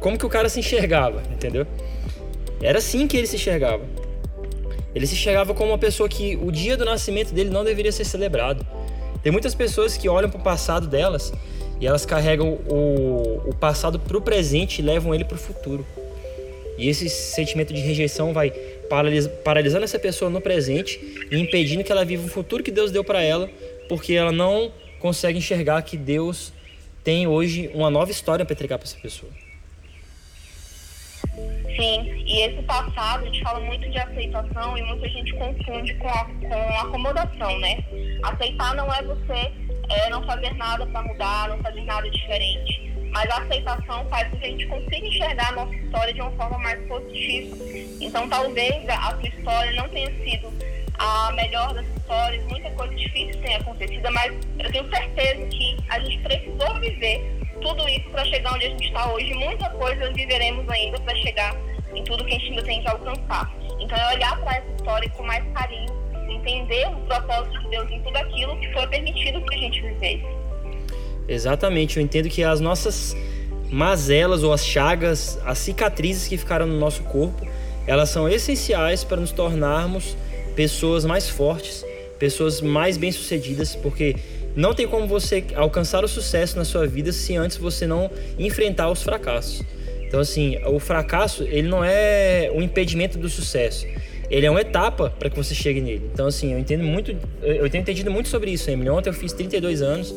como 0.00 0.16
que 0.16 0.24
o 0.24 0.28
cara 0.28 0.48
se 0.48 0.60
enxergava, 0.60 1.22
entendeu? 1.30 1.66
Era 2.62 2.78
assim 2.78 3.06
que 3.06 3.16
ele 3.16 3.26
se 3.26 3.36
enxergava. 3.36 3.84
Ele 4.94 5.06
se 5.06 5.14
enxergava 5.14 5.52
como 5.52 5.72
uma 5.72 5.78
pessoa 5.78 6.08
que 6.08 6.36
o 6.36 6.50
dia 6.50 6.78
do 6.78 6.84
nascimento 6.86 7.34
dele 7.34 7.50
não 7.50 7.62
deveria 7.62 7.92
ser 7.92 8.04
celebrado. 8.06 8.66
Tem 9.26 9.32
muitas 9.32 9.56
pessoas 9.56 9.96
que 9.96 10.08
olham 10.08 10.30
para 10.30 10.38
o 10.38 10.40
passado 10.44 10.86
delas 10.86 11.32
e 11.80 11.86
elas 11.88 12.06
carregam 12.06 12.60
o, 12.68 13.42
o 13.46 13.54
passado 13.56 13.98
para 13.98 14.16
o 14.16 14.20
presente 14.20 14.78
e 14.78 14.82
levam 14.82 15.12
ele 15.12 15.24
para 15.24 15.34
o 15.34 15.40
futuro. 15.40 15.84
E 16.78 16.88
esse 16.88 17.08
sentimento 17.08 17.74
de 17.74 17.80
rejeição 17.80 18.32
vai 18.32 18.52
paralisando 19.42 19.82
essa 19.82 19.98
pessoa 19.98 20.30
no 20.30 20.40
presente 20.40 21.26
e 21.28 21.40
impedindo 21.40 21.82
que 21.82 21.90
ela 21.90 22.04
viva 22.04 22.24
o 22.24 22.28
futuro 22.28 22.62
que 22.62 22.70
Deus 22.70 22.92
deu 22.92 23.02
para 23.02 23.20
ela, 23.20 23.50
porque 23.88 24.12
ela 24.12 24.30
não 24.30 24.70
consegue 25.00 25.38
enxergar 25.38 25.82
que 25.82 25.96
Deus 25.96 26.52
tem 27.02 27.26
hoje 27.26 27.68
uma 27.74 27.90
nova 27.90 28.12
história 28.12 28.44
para 28.44 28.54
entregar 28.54 28.78
para 28.78 28.86
essa 28.86 28.96
pessoa. 28.96 29.32
Sim, 31.76 32.24
e 32.26 32.40
esse 32.40 32.62
passado, 32.62 33.22
a 33.22 33.26
gente 33.26 33.42
fala 33.42 33.60
muito 33.60 33.88
de 33.90 33.98
aceitação 33.98 34.78
e 34.78 34.82
muita 34.82 35.08
gente 35.10 35.34
confunde 35.34 35.94
com, 35.94 36.08
a, 36.08 36.24
com 36.24 36.78
acomodação, 36.80 37.58
né? 37.58 37.84
Aceitar 38.22 38.74
não 38.74 38.92
é 38.92 39.02
você 39.02 39.52
é, 39.90 40.10
não 40.10 40.24
fazer 40.24 40.54
nada 40.54 40.86
para 40.86 41.02
mudar, 41.02 41.48
não 41.50 41.58
fazer 41.58 41.82
nada 41.82 42.10
diferente. 42.10 42.92
Mas 43.12 43.30
a 43.30 43.38
aceitação 43.38 44.06
faz 44.08 44.28
com 44.30 44.38
que 44.38 44.46
a 44.46 44.48
gente 44.48 44.66
consiga 44.66 45.06
enxergar 45.06 45.48
a 45.48 45.52
nossa 45.52 45.74
história 45.74 46.14
de 46.14 46.20
uma 46.20 46.30
forma 46.32 46.58
mais 46.58 46.80
positiva. 46.88 47.56
Então, 48.00 48.28
talvez 48.28 48.88
a 48.88 49.10
sua 49.10 49.28
história 49.28 49.72
não 49.72 49.88
tenha 49.88 50.10
sido 50.24 50.52
a 50.98 51.32
melhor 51.32 51.74
das 51.74 51.86
histórias, 51.86 52.42
muita 52.44 52.70
coisa 52.70 52.94
difícil 52.94 53.40
tenha 53.42 53.58
acontecido, 53.58 54.10
mas 54.12 54.34
eu 54.58 54.72
tenho 54.72 54.88
certeza 54.88 55.46
que 55.46 55.76
a 55.90 56.00
gente 56.00 56.18
precisou 56.20 56.80
viver 56.80 57.35
tudo 57.60 57.88
isso 57.88 58.08
para 58.10 58.24
chegar 58.24 58.54
onde 58.54 58.66
a 58.66 58.70
gente 58.70 58.86
está 58.86 59.12
hoje. 59.12 59.32
Muita 59.34 59.68
coisa 59.70 60.12
viveremos 60.12 60.68
ainda 60.68 61.00
para 61.00 61.14
chegar 61.16 61.56
em 61.94 62.04
tudo 62.04 62.24
que 62.24 62.34
a 62.34 62.38
gente 62.38 62.50
ainda 62.50 62.62
tem 62.62 62.82
que 62.82 62.88
alcançar. 62.88 63.54
Então 63.80 63.96
é 63.96 64.14
olhar 64.14 64.40
para 64.40 64.56
essa 64.56 64.70
história 64.76 65.10
com 65.10 65.22
mais 65.22 65.44
carinho, 65.52 65.92
entender 66.28 66.86
o 66.88 67.00
propósito 67.06 67.58
de 67.60 67.68
Deus 67.70 67.90
em 67.90 68.00
tudo 68.02 68.16
aquilo 68.16 68.58
que 68.58 68.72
foi 68.72 68.86
permitido 68.88 69.40
que 69.42 69.54
a 69.54 69.58
gente 69.58 69.80
vivesse. 69.80 70.26
Exatamente, 71.28 71.96
eu 71.96 72.02
entendo 72.02 72.28
que 72.28 72.42
as 72.42 72.60
nossas 72.60 73.16
mazelas 73.70 74.42
ou 74.42 74.52
as 74.52 74.64
chagas, 74.64 75.40
as 75.44 75.58
cicatrizes 75.58 76.28
que 76.28 76.36
ficaram 76.36 76.66
no 76.66 76.78
nosso 76.78 77.02
corpo, 77.04 77.46
elas 77.86 78.10
são 78.10 78.28
essenciais 78.28 79.02
para 79.04 79.16
nos 79.16 79.32
tornarmos 79.32 80.16
pessoas 80.54 81.04
mais 81.04 81.28
fortes, 81.28 81.84
pessoas 82.18 82.60
mais 82.60 82.96
bem-sucedidas, 82.96 83.76
porque 83.76 84.16
não 84.56 84.74
tem 84.74 84.88
como 84.88 85.06
você 85.06 85.44
alcançar 85.54 86.02
o 86.02 86.08
sucesso 86.08 86.56
na 86.56 86.64
sua 86.64 86.86
vida 86.86 87.12
se 87.12 87.36
antes 87.36 87.58
você 87.58 87.86
não 87.86 88.10
enfrentar 88.38 88.90
os 88.90 89.02
fracassos. 89.02 89.62
Então, 90.00 90.20
assim, 90.20 90.56
o 90.64 90.78
fracasso, 90.78 91.42
ele 91.42 91.68
não 91.68 91.84
é 91.84 92.50
um 92.54 92.62
impedimento 92.62 93.18
do 93.18 93.28
sucesso. 93.28 93.86
Ele 94.30 94.46
é 94.46 94.50
uma 94.50 94.60
etapa 94.60 95.12
para 95.18 95.28
que 95.28 95.36
você 95.36 95.54
chegue 95.54 95.80
nele. 95.80 96.10
Então, 96.12 96.26
assim, 96.26 96.52
eu 96.52 96.58
entendo 96.58 96.82
muito, 96.82 97.14
eu 97.42 97.68
tenho 97.68 97.82
entendido 97.82 98.10
muito 98.10 98.28
sobre 98.28 98.50
isso, 98.50 98.70
Emily. 98.70 98.88
Ontem 98.88 99.10
eu 99.10 99.14
fiz 99.14 99.32
32 99.32 99.82
anos 99.82 100.14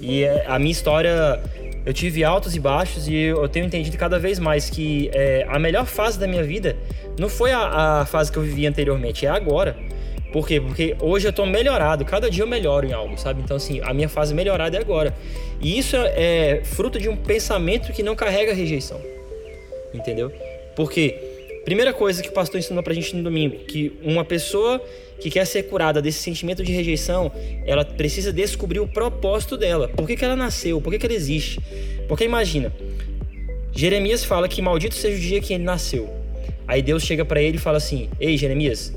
e 0.00 0.24
é, 0.24 0.44
a 0.46 0.58
minha 0.58 0.72
história, 0.72 1.40
eu 1.84 1.92
tive 1.92 2.24
altos 2.24 2.54
e 2.54 2.60
baixos 2.60 3.08
e 3.08 3.14
eu 3.14 3.48
tenho 3.48 3.66
entendido 3.66 3.96
cada 3.96 4.18
vez 4.18 4.38
mais 4.38 4.68
que 4.68 5.10
é, 5.12 5.46
a 5.48 5.58
melhor 5.58 5.86
fase 5.86 6.18
da 6.18 6.26
minha 6.26 6.42
vida 6.42 6.76
não 7.18 7.28
foi 7.28 7.52
a, 7.52 8.00
a 8.00 8.06
fase 8.06 8.30
que 8.30 8.36
eu 8.36 8.42
vivi 8.42 8.66
anteriormente, 8.66 9.24
é 9.24 9.30
agora. 9.30 9.76
Por 10.32 10.46
quê? 10.46 10.60
Porque 10.60 10.96
hoje 11.00 11.26
eu 11.28 11.32
tô 11.32 11.46
melhorado, 11.46 12.04
cada 12.04 12.28
dia 12.30 12.42
eu 12.42 12.46
melhoro 12.46 12.86
em 12.86 12.92
algo, 12.92 13.16
sabe? 13.18 13.40
Então, 13.42 13.56
assim, 13.56 13.80
a 13.82 13.94
minha 13.94 14.08
fase 14.08 14.34
melhorada 14.34 14.76
é 14.76 14.80
agora. 14.80 15.14
E 15.60 15.78
isso 15.78 15.96
é 15.96 16.60
fruto 16.64 16.98
de 16.98 17.08
um 17.08 17.16
pensamento 17.16 17.92
que 17.92 18.02
não 18.02 18.14
carrega 18.14 18.52
rejeição. 18.52 19.00
Entendeu? 19.94 20.30
Porque, 20.74 21.14
primeira 21.64 21.92
coisa 21.92 22.22
que 22.22 22.28
o 22.28 22.32
pastor 22.32 22.58
ensinou 22.58 22.82
pra 22.82 22.92
gente 22.92 23.14
no 23.16 23.22
domingo, 23.22 23.56
que 23.64 23.98
uma 24.02 24.24
pessoa 24.24 24.82
que 25.20 25.30
quer 25.30 25.46
ser 25.46 25.64
curada 25.64 26.02
desse 26.02 26.18
sentimento 26.18 26.62
de 26.62 26.72
rejeição, 26.72 27.32
ela 27.64 27.84
precisa 27.84 28.32
descobrir 28.32 28.80
o 28.80 28.86
propósito 28.86 29.56
dela. 29.56 29.88
Por 29.88 30.06
que, 30.06 30.16
que 30.16 30.24
ela 30.24 30.36
nasceu? 30.36 30.80
Por 30.80 30.92
que, 30.92 30.98
que 30.98 31.06
ela 31.06 31.14
existe? 31.14 31.60
Porque 32.06 32.24
imagina, 32.24 32.72
Jeremias 33.72 34.24
fala 34.24 34.48
que 34.48 34.60
maldito 34.60 34.94
seja 34.94 35.16
o 35.16 35.20
dia 35.20 35.40
que 35.40 35.54
ele 35.54 35.64
nasceu. 35.64 36.08
Aí 36.68 36.82
Deus 36.82 37.02
chega 37.02 37.24
para 37.24 37.40
ele 37.40 37.56
e 37.56 37.60
fala 37.60 37.78
assim: 37.78 38.08
Ei, 38.18 38.36
Jeremias, 38.36 38.92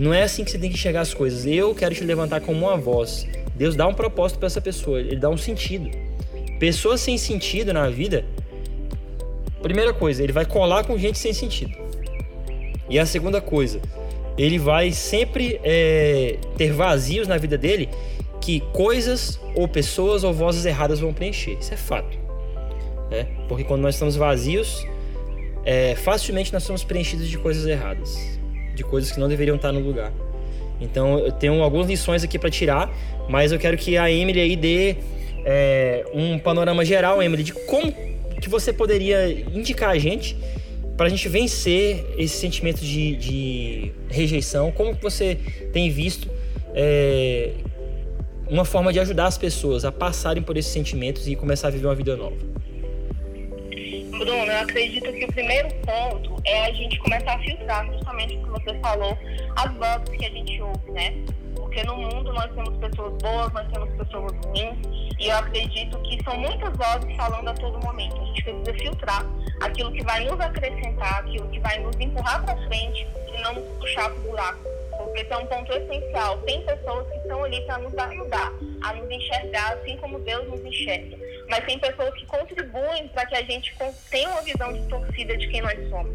não 0.00 0.14
é 0.14 0.22
assim 0.22 0.44
que 0.44 0.50
você 0.50 0.58
tem 0.58 0.70
que 0.70 0.76
enxergar 0.76 1.02
as 1.02 1.12
coisas. 1.12 1.44
Eu 1.44 1.74
quero 1.74 1.94
te 1.94 2.02
levantar 2.02 2.40
como 2.40 2.66
uma 2.66 2.76
voz. 2.76 3.28
Deus 3.54 3.76
dá 3.76 3.86
um 3.86 3.92
propósito 3.92 4.38
para 4.38 4.46
essa 4.46 4.60
pessoa, 4.60 4.98
ele 4.98 5.16
dá 5.16 5.28
um 5.28 5.36
sentido. 5.36 5.90
Pessoas 6.58 7.02
sem 7.02 7.18
sentido 7.18 7.74
na 7.74 7.90
vida, 7.90 8.24
primeira 9.60 9.92
coisa, 9.92 10.22
ele 10.22 10.32
vai 10.32 10.46
colar 10.46 10.84
com 10.84 10.96
gente 10.96 11.18
sem 11.18 11.34
sentido. 11.34 11.76
E 12.88 12.98
a 12.98 13.04
segunda 13.04 13.42
coisa, 13.42 13.78
ele 14.38 14.58
vai 14.58 14.90
sempre 14.90 15.60
é, 15.62 16.38
ter 16.56 16.72
vazios 16.72 17.28
na 17.28 17.36
vida 17.36 17.58
dele 17.58 17.86
que 18.40 18.60
coisas 18.72 19.38
ou 19.54 19.68
pessoas 19.68 20.24
ou 20.24 20.32
vozes 20.32 20.64
erradas 20.64 20.98
vão 20.98 21.12
preencher. 21.12 21.58
Isso 21.60 21.74
é 21.74 21.76
fato. 21.76 22.18
Né? 23.10 23.26
Porque 23.46 23.64
quando 23.64 23.82
nós 23.82 23.96
estamos 23.96 24.16
vazios, 24.16 24.86
é, 25.62 25.94
facilmente 25.94 26.54
nós 26.54 26.62
somos 26.62 26.82
preenchidos 26.82 27.28
de 27.28 27.36
coisas 27.36 27.66
erradas 27.66 28.39
de 28.80 28.84
coisas 28.84 29.12
que 29.12 29.20
não 29.20 29.28
deveriam 29.28 29.56
estar 29.56 29.72
no 29.72 29.80
lugar. 29.80 30.10
Então 30.80 31.18
eu 31.18 31.32
tenho 31.32 31.62
algumas 31.62 31.86
lições 31.86 32.24
aqui 32.24 32.38
para 32.38 32.50
tirar, 32.50 32.90
mas 33.28 33.52
eu 33.52 33.58
quero 33.58 33.76
que 33.76 33.98
a 33.98 34.10
Emily 34.10 34.40
aí 34.40 34.56
dê 34.56 34.96
é, 35.44 36.04
um 36.14 36.38
panorama 36.38 36.84
geral, 36.84 37.22
Emily, 37.22 37.42
de 37.42 37.52
como 37.52 37.92
que 38.40 38.48
você 38.48 38.72
poderia 38.72 39.30
indicar 39.30 39.90
a 39.90 39.98
gente 39.98 40.36
para 40.96 41.06
a 41.06 41.08
gente 41.10 41.28
vencer 41.28 42.04
esse 42.18 42.36
sentimento 42.36 42.80
de, 42.80 43.16
de, 43.16 43.92
rejeição, 44.08 44.70
como 44.70 44.96
que 44.96 45.02
você 45.02 45.38
tem 45.72 45.90
visto 45.90 46.28
é, 46.74 47.52
uma 48.48 48.64
forma 48.64 48.92
de 48.92 49.00
ajudar 49.00 49.26
as 49.26 49.38
pessoas 49.38 49.84
a 49.84 49.92
passarem 49.92 50.42
por 50.42 50.56
esses 50.56 50.72
sentimentos 50.72 51.28
e 51.28 51.36
começar 51.36 51.68
a 51.68 51.70
viver 51.70 51.86
uma 51.86 51.94
vida 51.94 52.16
nova. 52.16 52.36
Bruno, 54.20 54.52
eu 54.52 54.60
acredito 54.60 55.10
que 55.14 55.24
o 55.24 55.32
primeiro 55.32 55.68
ponto 55.76 56.36
é 56.44 56.66
a 56.66 56.72
gente 56.74 56.98
começar 56.98 57.36
a 57.36 57.38
filtrar 57.38 57.86
justamente 57.86 58.36
o 58.36 58.42
que 58.42 58.50
você 58.50 58.78
falou, 58.80 59.16
as 59.56 59.72
vozes 59.72 60.10
que 60.10 60.26
a 60.26 60.28
gente 60.28 60.60
ouve, 60.60 60.90
né? 60.90 61.14
Porque 61.56 61.82
no 61.84 61.96
mundo 61.96 62.30
nós 62.30 62.52
temos 62.54 62.76
pessoas 62.76 63.14
boas, 63.22 63.50
nós 63.54 63.66
temos 63.72 63.88
pessoas 63.96 64.32
ruins, 64.44 64.76
e 65.18 65.26
eu 65.26 65.36
acredito 65.38 65.98
que 66.02 66.22
são 66.22 66.36
muitas 66.36 66.76
vozes 66.76 67.16
falando 67.16 67.48
a 67.48 67.54
todo 67.54 67.80
momento. 67.80 68.20
A 68.20 68.24
gente 68.26 68.44
precisa 68.44 68.74
filtrar 68.74 69.24
aquilo 69.62 69.90
que 69.90 70.04
vai 70.04 70.22
nos 70.22 70.38
acrescentar, 70.38 71.20
aquilo 71.20 71.48
que 71.48 71.60
vai 71.60 71.78
nos 71.78 71.98
empurrar 71.98 72.44
para 72.44 72.56
frente 72.66 73.06
e 73.34 73.40
não 73.40 73.54
nos 73.54 73.78
puxar 73.78 74.10
para 74.10 74.18
o 74.18 74.20
buraco. 74.20 74.60
Porque 74.98 75.20
esse 75.22 75.32
é 75.32 75.36
um 75.38 75.46
ponto 75.46 75.72
essencial. 75.72 76.36
Tem 76.42 76.62
pessoas 76.66 77.08
que 77.08 77.16
estão 77.16 77.42
ali 77.42 77.58
para 77.62 77.78
nos 77.78 77.96
ajudar 77.96 78.52
a 78.82 78.92
nos 78.92 79.10
enxergar 79.10 79.72
assim 79.72 79.96
como 79.96 80.18
Deus 80.18 80.46
nos 80.46 80.62
enxerga 80.62 81.16
mas 81.50 81.64
tem 81.64 81.78
pessoas 81.78 82.14
que 82.14 82.24
contribuem 82.26 83.08
para 83.08 83.26
que 83.26 83.36
a 83.36 83.42
gente 83.42 83.74
tenha 84.08 84.28
uma 84.30 84.42
visão 84.42 84.72
distorcida 84.72 85.36
de 85.36 85.48
quem 85.48 85.60
nós 85.60 85.88
somos. 85.90 86.14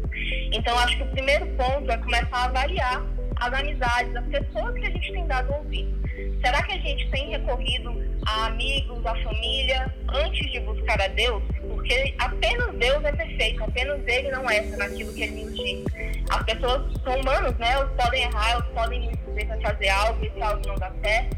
Então, 0.52 0.76
acho 0.78 0.96
que 0.96 1.02
o 1.02 1.10
primeiro 1.10 1.46
ponto 1.56 1.90
é 1.90 1.98
começar 1.98 2.36
a 2.36 2.44
avaliar 2.46 3.02
as 3.36 3.52
amizades, 3.52 4.16
as 4.16 4.26
pessoas 4.26 4.74
que 4.74 4.86
a 4.86 4.90
gente 4.90 5.12
tem 5.12 5.26
dado 5.26 5.52
ouvido. 5.52 5.94
Será 6.42 6.62
que 6.62 6.72
a 6.72 6.78
gente 6.78 7.10
tem 7.10 7.28
recorrido 7.30 7.94
a 8.26 8.46
amigos, 8.46 9.04
a 9.04 9.14
família, 9.22 9.94
antes 10.08 10.50
de 10.50 10.60
buscar 10.60 11.00
a 11.00 11.08
Deus? 11.08 11.42
porque 11.86 12.14
apenas 12.18 12.74
Deus 12.74 13.04
é 13.04 13.12
perfeito, 13.12 13.62
apenas 13.62 14.00
Ele 14.08 14.28
não 14.32 14.50
erra 14.50 14.76
naquilo 14.76 15.12
que 15.12 15.22
Ele 15.22 15.44
nos 15.44 15.54
diz. 15.54 15.84
As 16.28 16.42
pessoas 16.42 16.82
são 17.04 17.20
humanos, 17.20 17.56
né? 17.58 17.72
Elas 17.72 17.92
podem 17.92 18.22
errar, 18.24 18.50
elas 18.50 18.66
podem 18.74 19.00
nos 19.06 19.18
dizer 19.26 19.46
para 19.46 19.60
fazer 19.60 19.88
algo 19.90 20.24
e 20.24 20.30
se 20.30 20.42
algo 20.42 20.66
não 20.66 20.74
dá 20.74 20.90
certo, 21.00 21.36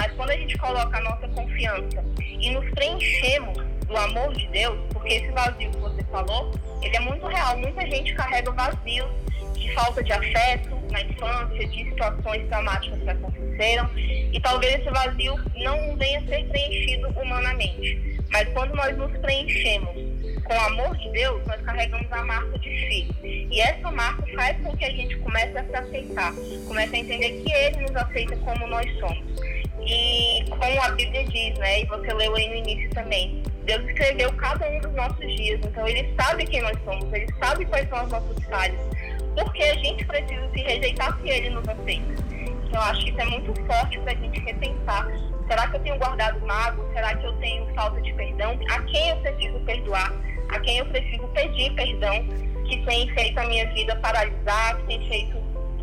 mas 0.00 0.10
quando 0.14 0.30
a 0.30 0.36
gente 0.36 0.56
coloca 0.56 0.96
a 0.96 1.00
nossa 1.02 1.28
confiança 1.28 2.02
e 2.18 2.50
nos 2.52 2.70
preenchemos 2.70 3.58
do 3.86 3.94
amor 3.98 4.32
de 4.32 4.46
Deus, 4.46 4.78
porque 4.94 5.12
esse 5.12 5.30
vazio 5.30 5.70
que 5.70 5.76
você 5.76 6.02
falou, 6.04 6.50
ele 6.80 6.96
é 6.96 7.00
muito 7.00 7.26
real. 7.26 7.58
Muita 7.58 7.82
gente 7.82 8.14
carrega 8.14 8.50
vazios 8.50 9.10
de 9.52 9.70
falta 9.74 10.02
de 10.02 10.10
afeto 10.10 10.74
na 10.90 11.02
infância, 11.02 11.68
de 11.68 11.84
situações 11.84 12.48
traumáticas 12.48 12.98
que 12.98 13.10
aconteceram, 13.10 13.90
e 13.94 14.40
talvez 14.40 14.80
esse 14.80 14.88
vazio 14.88 15.34
não 15.56 15.94
venha 15.98 16.18
a 16.20 16.22
ser 16.22 16.46
preenchido 16.48 17.08
humanamente. 17.20 18.20
Mas 18.30 18.48
quando 18.54 18.74
nós 18.74 18.96
nos 18.96 19.14
preenchemos 19.18 19.90
com 20.44 20.54
o 20.54 20.60
amor 20.60 20.96
de 20.96 21.10
Deus, 21.10 21.46
nós 21.46 21.60
carregamos 21.60 22.10
a 22.10 22.24
marca 22.24 22.58
de 22.58 22.70
filho. 22.70 23.14
E 23.22 23.60
essa 23.60 23.90
marca 23.90 24.24
faz 24.34 24.56
com 24.62 24.74
que 24.74 24.84
a 24.86 24.90
gente 24.90 25.14
comece 25.18 25.58
a 25.58 25.64
se 25.64 25.76
aceitar, 25.76 26.32
comece 26.66 26.96
a 26.96 26.98
entender 26.98 27.42
que 27.42 27.52
Ele 27.52 27.82
nos 27.82 27.96
aceita 27.96 28.34
como 28.36 28.66
nós 28.66 28.90
somos. 28.98 29.29
E 29.86 30.44
como 30.50 30.82
a 30.82 30.88
Bíblia 30.90 31.24
diz, 31.24 31.58
né, 31.58 31.80
e 31.80 31.84
você 31.86 32.12
leu 32.12 32.34
aí 32.36 32.48
no 32.48 32.54
início 32.56 32.90
também, 32.90 33.42
Deus 33.64 33.82
escreveu 33.88 34.32
cada 34.34 34.68
um 34.68 34.80
dos 34.80 34.92
nossos 34.92 35.36
dias, 35.36 35.60
então 35.64 35.86
Ele 35.86 36.12
sabe 36.20 36.46
quem 36.46 36.62
nós 36.62 36.76
somos, 36.84 37.12
Ele 37.12 37.26
sabe 37.38 37.64
quais 37.66 37.88
são 37.88 37.98
as 37.98 38.08
nossas 38.10 38.44
falhas, 38.44 38.80
porque 39.34 39.62
a 39.62 39.74
gente 39.74 40.04
precisa 40.04 40.50
se 40.52 40.60
rejeitar 40.62 41.18
se 41.20 41.28
Ele 41.28 41.50
nos 41.50 41.68
aceita. 41.68 42.30
Então 42.70 42.80
eu 42.80 42.80
acho 42.82 43.04
que 43.04 43.10
isso 43.10 43.20
é 43.20 43.24
muito 43.24 43.66
forte 43.66 43.98
para 44.00 44.12
a 44.12 44.16
gente 44.16 44.40
repensar. 44.40 45.08
Será 45.48 45.66
que 45.66 45.76
eu 45.76 45.80
tenho 45.80 45.98
guardado 45.98 46.40
mágoa? 46.46 46.88
Será 46.92 47.16
que 47.16 47.26
eu 47.26 47.32
tenho 47.38 47.66
falta 47.74 48.00
de 48.00 48.12
perdão? 48.12 48.56
A 48.70 48.82
quem 48.82 49.08
eu 49.08 49.16
preciso 49.16 49.58
perdoar? 49.60 50.12
A 50.50 50.60
quem 50.60 50.78
eu 50.78 50.86
preciso 50.86 51.26
pedir 51.28 51.72
perdão? 51.74 52.24
Que 52.68 52.84
tem 52.84 53.12
feito 53.14 53.38
a 53.38 53.46
minha 53.46 53.66
vida 53.72 53.96
paralisar, 53.96 54.76
que 54.76 54.86
tem 54.86 55.08
feito 55.08 55.36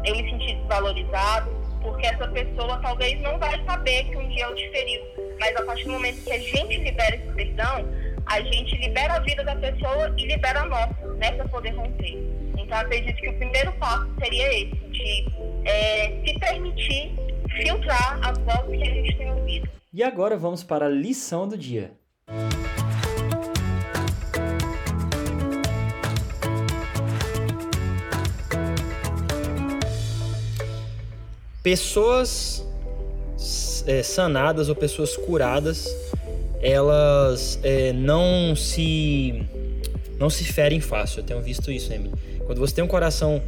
eu 0.05 0.15
me 0.15 0.29
sentir 0.29 0.55
desvalorizado? 0.55 1.56
Porque 1.87 2.05
essa 2.05 2.27
pessoa 2.27 2.79
talvez 2.81 3.19
não 3.21 3.39
vai 3.39 3.63
saber 3.63 4.03
que 4.09 4.17
um 4.17 4.27
dia 4.27 4.43
eu 4.43 4.55
te 4.55 4.69
feriu. 4.71 5.01
Mas 5.39 5.55
a 5.55 5.63
partir 5.63 5.85
do 5.85 5.91
momento 5.91 6.21
que 6.21 6.31
a 6.33 6.39
gente 6.39 6.77
libera 6.77 7.15
esse 7.15 7.33
perdão, 7.33 7.85
a 8.25 8.41
gente 8.41 8.75
libera 8.75 9.13
a 9.13 9.19
vida 9.19 9.41
da 9.45 9.55
pessoa 9.55 10.13
e 10.17 10.27
libera 10.27 10.63
a 10.63 10.65
nossa, 10.65 11.13
né, 11.15 11.31
para 11.31 11.47
poder 11.47 11.69
romper. 11.69 12.17
Então, 12.57 12.77
acredito 12.77 13.15
que 13.15 13.29
o 13.29 13.37
primeiro 13.37 13.71
passo 13.73 14.05
seria 14.21 14.47
esse, 14.53 14.75
de 14.75 15.25
é, 15.63 16.21
se 16.25 16.37
permitir 16.37 17.15
filtrar 17.55 18.19
as 18.21 18.37
vozes 18.39 18.77
que 18.77 18.89
a 18.89 18.93
gente 18.93 19.17
tem 19.17 19.31
ouvido. 19.31 19.69
E 19.93 20.03
agora 20.03 20.35
vamos 20.35 20.65
para 20.65 20.87
a 20.87 20.89
lição 20.89 21.47
do 21.47 21.57
dia. 21.57 21.91
Pessoas 31.67 32.65
é, 33.85 34.01
sanadas 34.01 34.69
ou 34.69 34.75
pessoas 34.75 35.17
curadas, 35.17 35.93
elas 36.61 37.59
é, 37.61 37.91
não 37.91 38.55
se 38.55 39.43
não 40.17 40.29
se 40.29 40.45
ferem 40.45 40.79
fácil. 40.79 41.19
Eu 41.19 41.25
tenho 41.25 41.41
visto 41.41 41.69
isso, 41.69 41.91
Emily. 41.91 42.13
Quando 42.45 42.59
você 42.59 42.73
tem 42.73 42.85
um 42.85 42.87
coração 42.87 43.41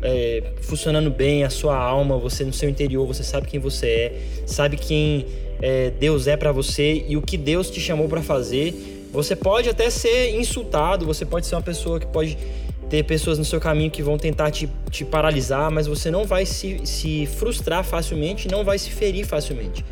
é, 0.00 0.44
funcionando 0.60 1.10
bem, 1.10 1.42
a 1.42 1.50
sua 1.50 1.76
alma, 1.76 2.16
você 2.18 2.44
no 2.44 2.52
seu 2.52 2.68
interior, 2.68 3.04
você 3.04 3.24
sabe 3.24 3.48
quem 3.48 3.58
você 3.58 3.86
é, 3.88 4.22
sabe 4.46 4.76
quem 4.76 5.26
é, 5.60 5.90
Deus 5.90 6.28
é 6.28 6.36
para 6.36 6.52
você 6.52 7.04
e 7.08 7.16
o 7.16 7.20
que 7.20 7.36
Deus 7.36 7.68
te 7.68 7.80
chamou 7.80 8.08
para 8.08 8.22
fazer. 8.22 9.08
Você 9.10 9.34
pode 9.34 9.68
até 9.68 9.90
ser 9.90 10.36
insultado, 10.36 11.04
você 11.04 11.26
pode 11.26 11.48
ser 11.48 11.56
uma 11.56 11.62
pessoa 11.62 11.98
que 11.98 12.06
pode 12.06 12.38
ter 12.90 13.04
pessoas 13.04 13.38
no 13.38 13.44
seu 13.44 13.60
caminho 13.60 13.88
que 13.88 14.02
vão 14.02 14.18
tentar 14.18 14.50
te, 14.50 14.68
te 14.90 15.04
paralisar, 15.04 15.70
mas 15.70 15.86
você 15.86 16.10
não 16.10 16.24
vai 16.24 16.44
se, 16.44 16.80
se 16.84 17.24
frustrar 17.24 17.84
facilmente, 17.84 18.48
não 18.48 18.64
vai 18.64 18.78
se 18.78 18.90
ferir 18.90 19.24
facilmente. 19.24 19.84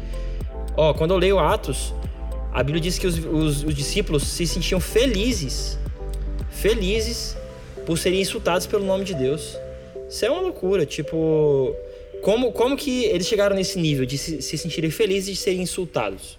Ó, 0.76 0.92
quando 0.92 1.12
eu 1.12 1.16
leio 1.16 1.38
Atos, 1.38 1.94
a 2.52 2.60
Bíblia 2.60 2.80
diz 2.80 2.98
que 2.98 3.06
os, 3.06 3.16
os, 3.18 3.62
os 3.62 3.74
discípulos 3.74 4.24
se 4.24 4.44
sentiam 4.48 4.80
felizes, 4.80 5.78
felizes 6.50 7.36
por 7.86 7.96
serem 7.96 8.20
insultados 8.20 8.66
pelo 8.66 8.84
nome 8.84 9.04
de 9.04 9.14
Deus. 9.14 9.56
Isso 10.10 10.26
é 10.26 10.30
uma 10.30 10.40
loucura, 10.40 10.84
tipo, 10.84 11.72
como, 12.20 12.50
como 12.50 12.76
que 12.76 13.04
eles 13.04 13.28
chegaram 13.28 13.54
nesse 13.54 13.78
nível 13.78 14.04
de 14.04 14.18
se, 14.18 14.42
se 14.42 14.58
sentirem 14.58 14.90
felizes 14.90 15.36
de 15.36 15.40
serem 15.40 15.62
insultados? 15.62 16.36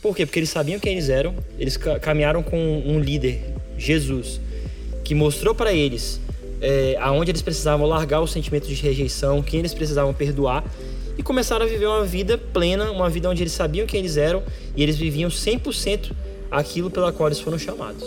Por 0.00 0.14
quê? 0.14 0.24
Porque 0.24 0.38
eles 0.38 0.50
sabiam 0.50 0.78
quem 0.78 0.92
eles 0.92 1.08
eram, 1.08 1.34
eles 1.58 1.76
caminharam 1.76 2.40
com 2.40 2.56
um 2.56 3.00
líder, 3.00 3.52
Jesus 3.76 4.40
que 5.10 5.14
mostrou 5.16 5.52
para 5.52 5.72
eles 5.72 6.20
é, 6.60 6.96
aonde 7.00 7.32
eles 7.32 7.42
precisavam 7.42 7.84
largar 7.84 8.20
o 8.20 8.28
sentimento 8.28 8.68
de 8.68 8.74
rejeição, 8.74 9.42
quem 9.42 9.58
eles 9.58 9.74
precisavam 9.74 10.14
perdoar 10.14 10.64
e 11.18 11.22
começaram 11.22 11.66
a 11.66 11.68
viver 11.68 11.86
uma 11.86 12.04
vida 12.04 12.38
plena, 12.38 12.92
uma 12.92 13.10
vida 13.10 13.28
onde 13.28 13.42
eles 13.42 13.52
sabiam 13.52 13.88
quem 13.88 13.98
eles 13.98 14.16
eram 14.16 14.40
e 14.76 14.80
eles 14.80 14.96
viviam 14.96 15.28
100% 15.28 16.12
aquilo 16.48 16.92
pela 16.92 17.12
qual 17.12 17.28
eles 17.28 17.40
foram 17.40 17.58
chamados. 17.58 18.04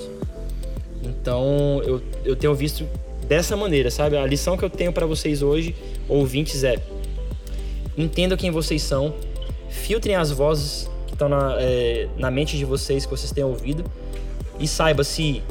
Então 1.04 1.82
eu, 1.84 2.02
eu 2.24 2.38
tenho 2.38 2.56
visto 2.56 2.88
dessa 3.28 3.58
maneira, 3.58 3.92
sabe? 3.92 4.16
A 4.16 4.26
lição 4.26 4.56
que 4.56 4.64
eu 4.64 4.70
tenho 4.70 4.94
para 4.94 5.06
vocês 5.06 5.42
hoje, 5.42 5.76
ouvintes, 6.08 6.64
é: 6.64 6.82
entendam 7.98 8.38
quem 8.38 8.50
vocês 8.50 8.82
são, 8.82 9.14
filtrem 9.68 10.16
as 10.16 10.32
vozes 10.32 10.90
que 11.06 11.16
estão 11.16 11.28
na, 11.28 11.58
é, 11.60 12.08
na 12.18 12.32
mente 12.32 12.58
de 12.58 12.64
vocês, 12.64 13.06
que 13.06 13.12
vocês 13.12 13.34
têm 13.34 13.44
ouvido, 13.44 13.84
e 14.58 14.66
saiba 14.66 15.04
se 15.04 15.44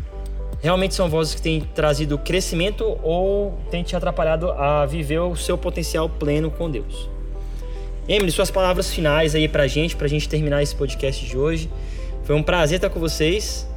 realmente 0.62 0.94
são 0.94 1.08
vozes 1.08 1.34
que 1.34 1.42
têm 1.42 1.60
trazido 1.74 2.16
crescimento 2.16 2.96
ou 3.02 3.58
têm 3.70 3.82
te 3.82 3.96
atrapalhado 3.96 4.52
a 4.52 4.86
viver 4.86 5.18
o 5.18 5.34
seu 5.34 5.58
potencial 5.58 6.08
pleno 6.08 6.50
com 6.50 6.70
Deus. 6.70 7.10
Emily, 8.08 8.30
suas 8.30 8.50
palavras 8.50 8.92
finais 8.92 9.34
aí 9.34 9.48
pra 9.48 9.66
gente, 9.66 9.96
pra 9.96 10.08
gente 10.08 10.28
terminar 10.28 10.62
esse 10.62 10.74
podcast 10.74 11.26
de 11.26 11.36
hoje. 11.36 11.68
Foi 12.24 12.36
um 12.36 12.42
prazer 12.42 12.76
estar 12.76 12.90
com 12.90 13.00
vocês. 13.00 13.68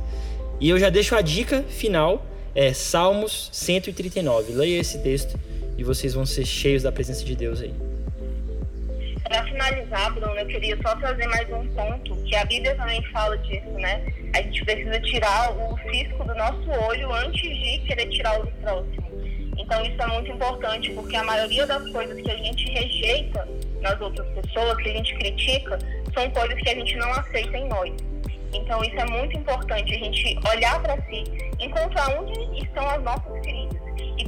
E 0.59 0.69
eu 0.69 0.79
já 0.79 0.89
deixo 0.89 1.15
a 1.15 1.21
dica 1.21 1.63
final, 1.67 2.23
é 2.53 2.71
Salmos 2.71 3.49
139. 3.51 4.53
Leia 4.53 4.79
esse 4.79 4.99
texto 4.99 5.37
e 5.77 5.83
vocês 5.83 6.13
vão 6.13 6.25
ser 6.25 6.45
cheios 6.45 6.83
da 6.83 6.91
presença 6.91 7.25
de 7.25 7.35
Deus 7.35 7.61
aí. 7.61 7.73
Para 9.27 9.43
finalizar, 9.43 10.13
Bruno, 10.13 10.35
eu 10.35 10.45
queria 10.45 10.77
só 10.85 10.95
trazer 10.97 11.25
mais 11.27 11.49
um 11.51 11.67
ponto, 11.69 12.15
que 12.25 12.35
a 12.35 12.45
Bíblia 12.45 12.75
também 12.75 13.01
fala 13.11 13.35
disso, 13.39 13.71
né? 13.71 14.05
A 14.35 14.41
gente 14.43 14.63
precisa 14.63 14.99
tirar 15.01 15.51
o 15.51 15.75
cisco 15.89 16.23
do 16.23 16.35
nosso 16.35 16.69
olho 16.69 17.11
antes 17.11 17.41
de 17.41 17.79
querer 17.87 18.07
tirar 18.09 18.39
o 18.39 18.45
do 18.45 18.51
próximo. 18.61 19.03
Então 19.57 19.83
isso 19.83 19.99
é 19.99 20.05
muito 20.05 20.31
importante, 20.31 20.91
porque 20.91 21.15
a 21.15 21.23
maioria 21.23 21.65
das 21.65 21.89
coisas 21.89 22.21
que 22.21 22.29
a 22.29 22.37
gente 22.37 22.71
rejeita 22.71 23.47
nas 23.81 23.99
outras 23.99 24.27
pessoas, 24.27 24.77
que 24.77 24.89
a 24.89 24.93
gente 24.93 25.15
critica, 25.15 25.79
são 26.13 26.29
coisas 26.29 26.61
que 26.61 26.69
a 26.69 26.75
gente 26.75 26.95
não 26.95 27.11
aceita 27.13 27.57
em 27.57 27.67
nós. 27.67 27.93
Então 28.53 28.83
isso 28.83 28.95
é 28.95 29.05
muito 29.05 29.35
importante, 29.35 29.91
a 29.91 29.97
gente 29.97 30.39
olhar 30.47 30.79
para 30.83 31.01
si, 31.07 31.23
encontrar 31.59 32.19
onde 32.19 32.63
estão 32.63 32.87
as 32.87 33.01
nossas 33.01 33.43
feridas 33.43 33.64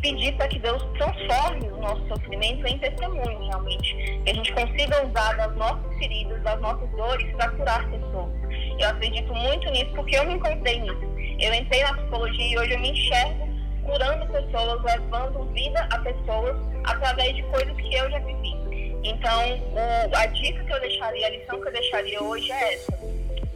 pedir 0.01 0.33
para 0.36 0.47
que 0.47 0.60
Deus 0.60 0.83
transforme 0.97 1.69
o 1.69 1.77
nosso 1.77 2.07
sofrimento 2.07 2.65
em 2.67 2.77
testemunho, 2.79 3.47
realmente. 3.47 3.95
Que 4.23 4.29
a 4.29 4.33
gente 4.33 4.53
consiga 4.53 5.05
usar 5.05 5.33
das 5.33 5.55
nossas 5.55 5.97
feridas, 5.97 6.41
das 6.43 6.60
nossas 6.62 6.89
dores 6.91 7.36
para 7.36 7.49
curar 7.51 7.89
pessoas. 7.89 8.31
Eu 8.79 8.89
acredito 8.89 9.33
muito 9.33 9.69
nisso 9.71 9.91
porque 9.95 10.15
eu 10.15 10.25
me 10.25 10.33
encontrei 10.33 10.79
nisso. 10.79 11.17
Eu 11.39 11.53
entrei 11.53 11.83
na 11.83 11.93
psicologia 11.93 12.47
e 12.47 12.57
hoje 12.57 12.73
eu 12.73 12.79
me 12.79 12.91
enxergo 12.91 13.47
curando 13.83 14.25
pessoas, 14.27 14.83
levando 14.83 15.53
vida 15.53 15.88
a 15.91 15.99
pessoas 15.99 16.57
através 16.83 17.36
de 17.36 17.43
coisas 17.43 17.75
que 17.77 17.95
eu 17.95 18.12
já 18.12 18.19
vivi. 18.19 18.55
Então, 19.03 19.60
o, 19.71 20.15
a 20.15 20.25
dica 20.25 20.63
que 20.63 20.73
eu 20.73 20.81
deixaria, 20.81 21.27
a 21.27 21.29
lição 21.29 21.62
que 21.62 21.67
eu 21.67 21.73
deixaria 21.73 22.21
hoje 22.21 22.51
é 22.51 22.73
essa. 22.73 22.99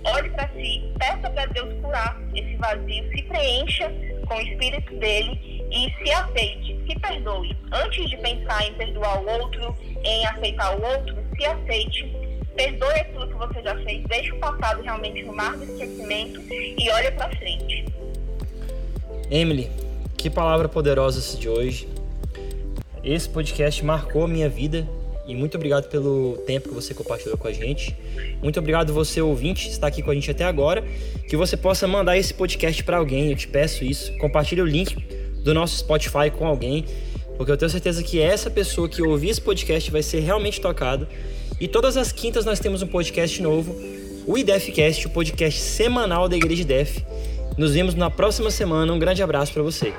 Olhe 0.03 0.29
para 0.29 0.47
si, 0.49 0.93
peça 0.97 1.29
para 1.29 1.45
Deus 1.47 1.73
curar 1.81 2.17
esse 2.33 2.55
vazio, 2.55 3.09
se 3.11 3.21
preencha 3.23 3.91
com 4.27 4.35
o 4.35 4.41
espírito 4.41 4.95
dele 4.95 5.60
e 5.71 5.89
se 6.03 6.11
aceite, 6.11 6.77
se 6.85 6.99
perdoe. 6.99 7.55
Antes 7.71 8.09
de 8.09 8.17
pensar 8.17 8.67
em 8.67 8.73
perdoar 8.73 9.23
o 9.23 9.29
outro, 9.29 9.75
em 10.03 10.25
aceitar 10.27 10.77
o 10.77 10.83
outro, 10.83 11.15
se 11.37 11.45
aceite, 11.45 12.15
perdoe 12.55 12.93
aquilo 12.99 13.27
que 13.27 13.33
você 13.35 13.63
já 13.63 13.75
fez, 13.83 14.03
deixe 14.07 14.31
o 14.33 14.39
passado 14.39 14.81
realmente 14.81 15.23
no 15.23 15.33
mar 15.33 15.55
do 15.55 15.63
esquecimento 15.63 16.41
e 16.51 16.89
olhe 16.91 17.11
para 17.11 17.29
frente. 17.37 17.85
Emily, 19.29 19.71
que 20.17 20.29
palavra 20.29 20.67
poderosa 20.67 21.19
essa 21.19 21.37
de 21.37 21.47
hoje. 21.47 21.87
Esse 23.03 23.29
podcast 23.29 23.83
marcou 23.83 24.25
a 24.25 24.27
minha 24.27 24.49
vida 24.49 24.87
e 25.25 25.33
muito 25.33 25.55
obrigado 25.55 25.89
pelo 25.89 26.37
tempo 26.45 26.67
que 26.67 26.75
você 26.75 26.93
compartilhou 26.93 27.37
com 27.37 27.47
a 27.47 27.53
gente. 27.53 27.95
Muito 28.41 28.59
obrigado 28.59 28.93
você 28.93 29.21
ouvinte 29.21 29.69
estar 29.69 29.87
aqui 29.87 30.01
com 30.01 30.11
a 30.11 30.13
gente 30.13 30.29
até 30.29 30.43
agora, 30.43 30.83
que 31.29 31.37
você 31.37 31.55
possa 31.55 31.87
mandar 31.87 32.17
esse 32.17 32.33
podcast 32.33 32.83
para 32.83 32.97
alguém, 32.97 33.29
eu 33.29 33.37
te 33.37 33.47
peço 33.47 33.85
isso. 33.85 34.15
Compartilhe 34.17 34.61
o 34.61 34.65
link 34.65 35.20
do 35.43 35.53
nosso 35.53 35.77
Spotify 35.77 36.29
com 36.35 36.45
alguém, 36.45 36.85
porque 37.37 37.51
eu 37.51 37.57
tenho 37.57 37.71
certeza 37.71 38.03
que 38.03 38.19
essa 38.19 38.49
pessoa 38.49 38.87
que 38.87 39.01
ouvir 39.01 39.29
esse 39.29 39.41
podcast 39.41 39.89
vai 39.89 40.03
ser 40.03 40.19
realmente 40.19 40.61
tocada. 40.61 41.07
E 41.59 41.67
todas 41.67 41.97
as 41.97 42.11
quintas 42.11 42.45
nós 42.45 42.59
temos 42.59 42.81
um 42.81 42.87
podcast 42.87 43.41
novo, 43.41 43.75
o 44.25 44.37
IDEFcast, 44.37 45.07
o 45.07 45.09
podcast 45.09 45.59
semanal 45.59 46.27
da 46.27 46.35
Igreja 46.35 46.61
IDEF. 46.61 47.05
Nos 47.57 47.73
vemos 47.73 47.95
na 47.95 48.09
próxima 48.09 48.49
semana. 48.49 48.91
Um 48.93 48.99
grande 48.99 49.21
abraço 49.21 49.53
para 49.53 49.61
você. 49.61 49.93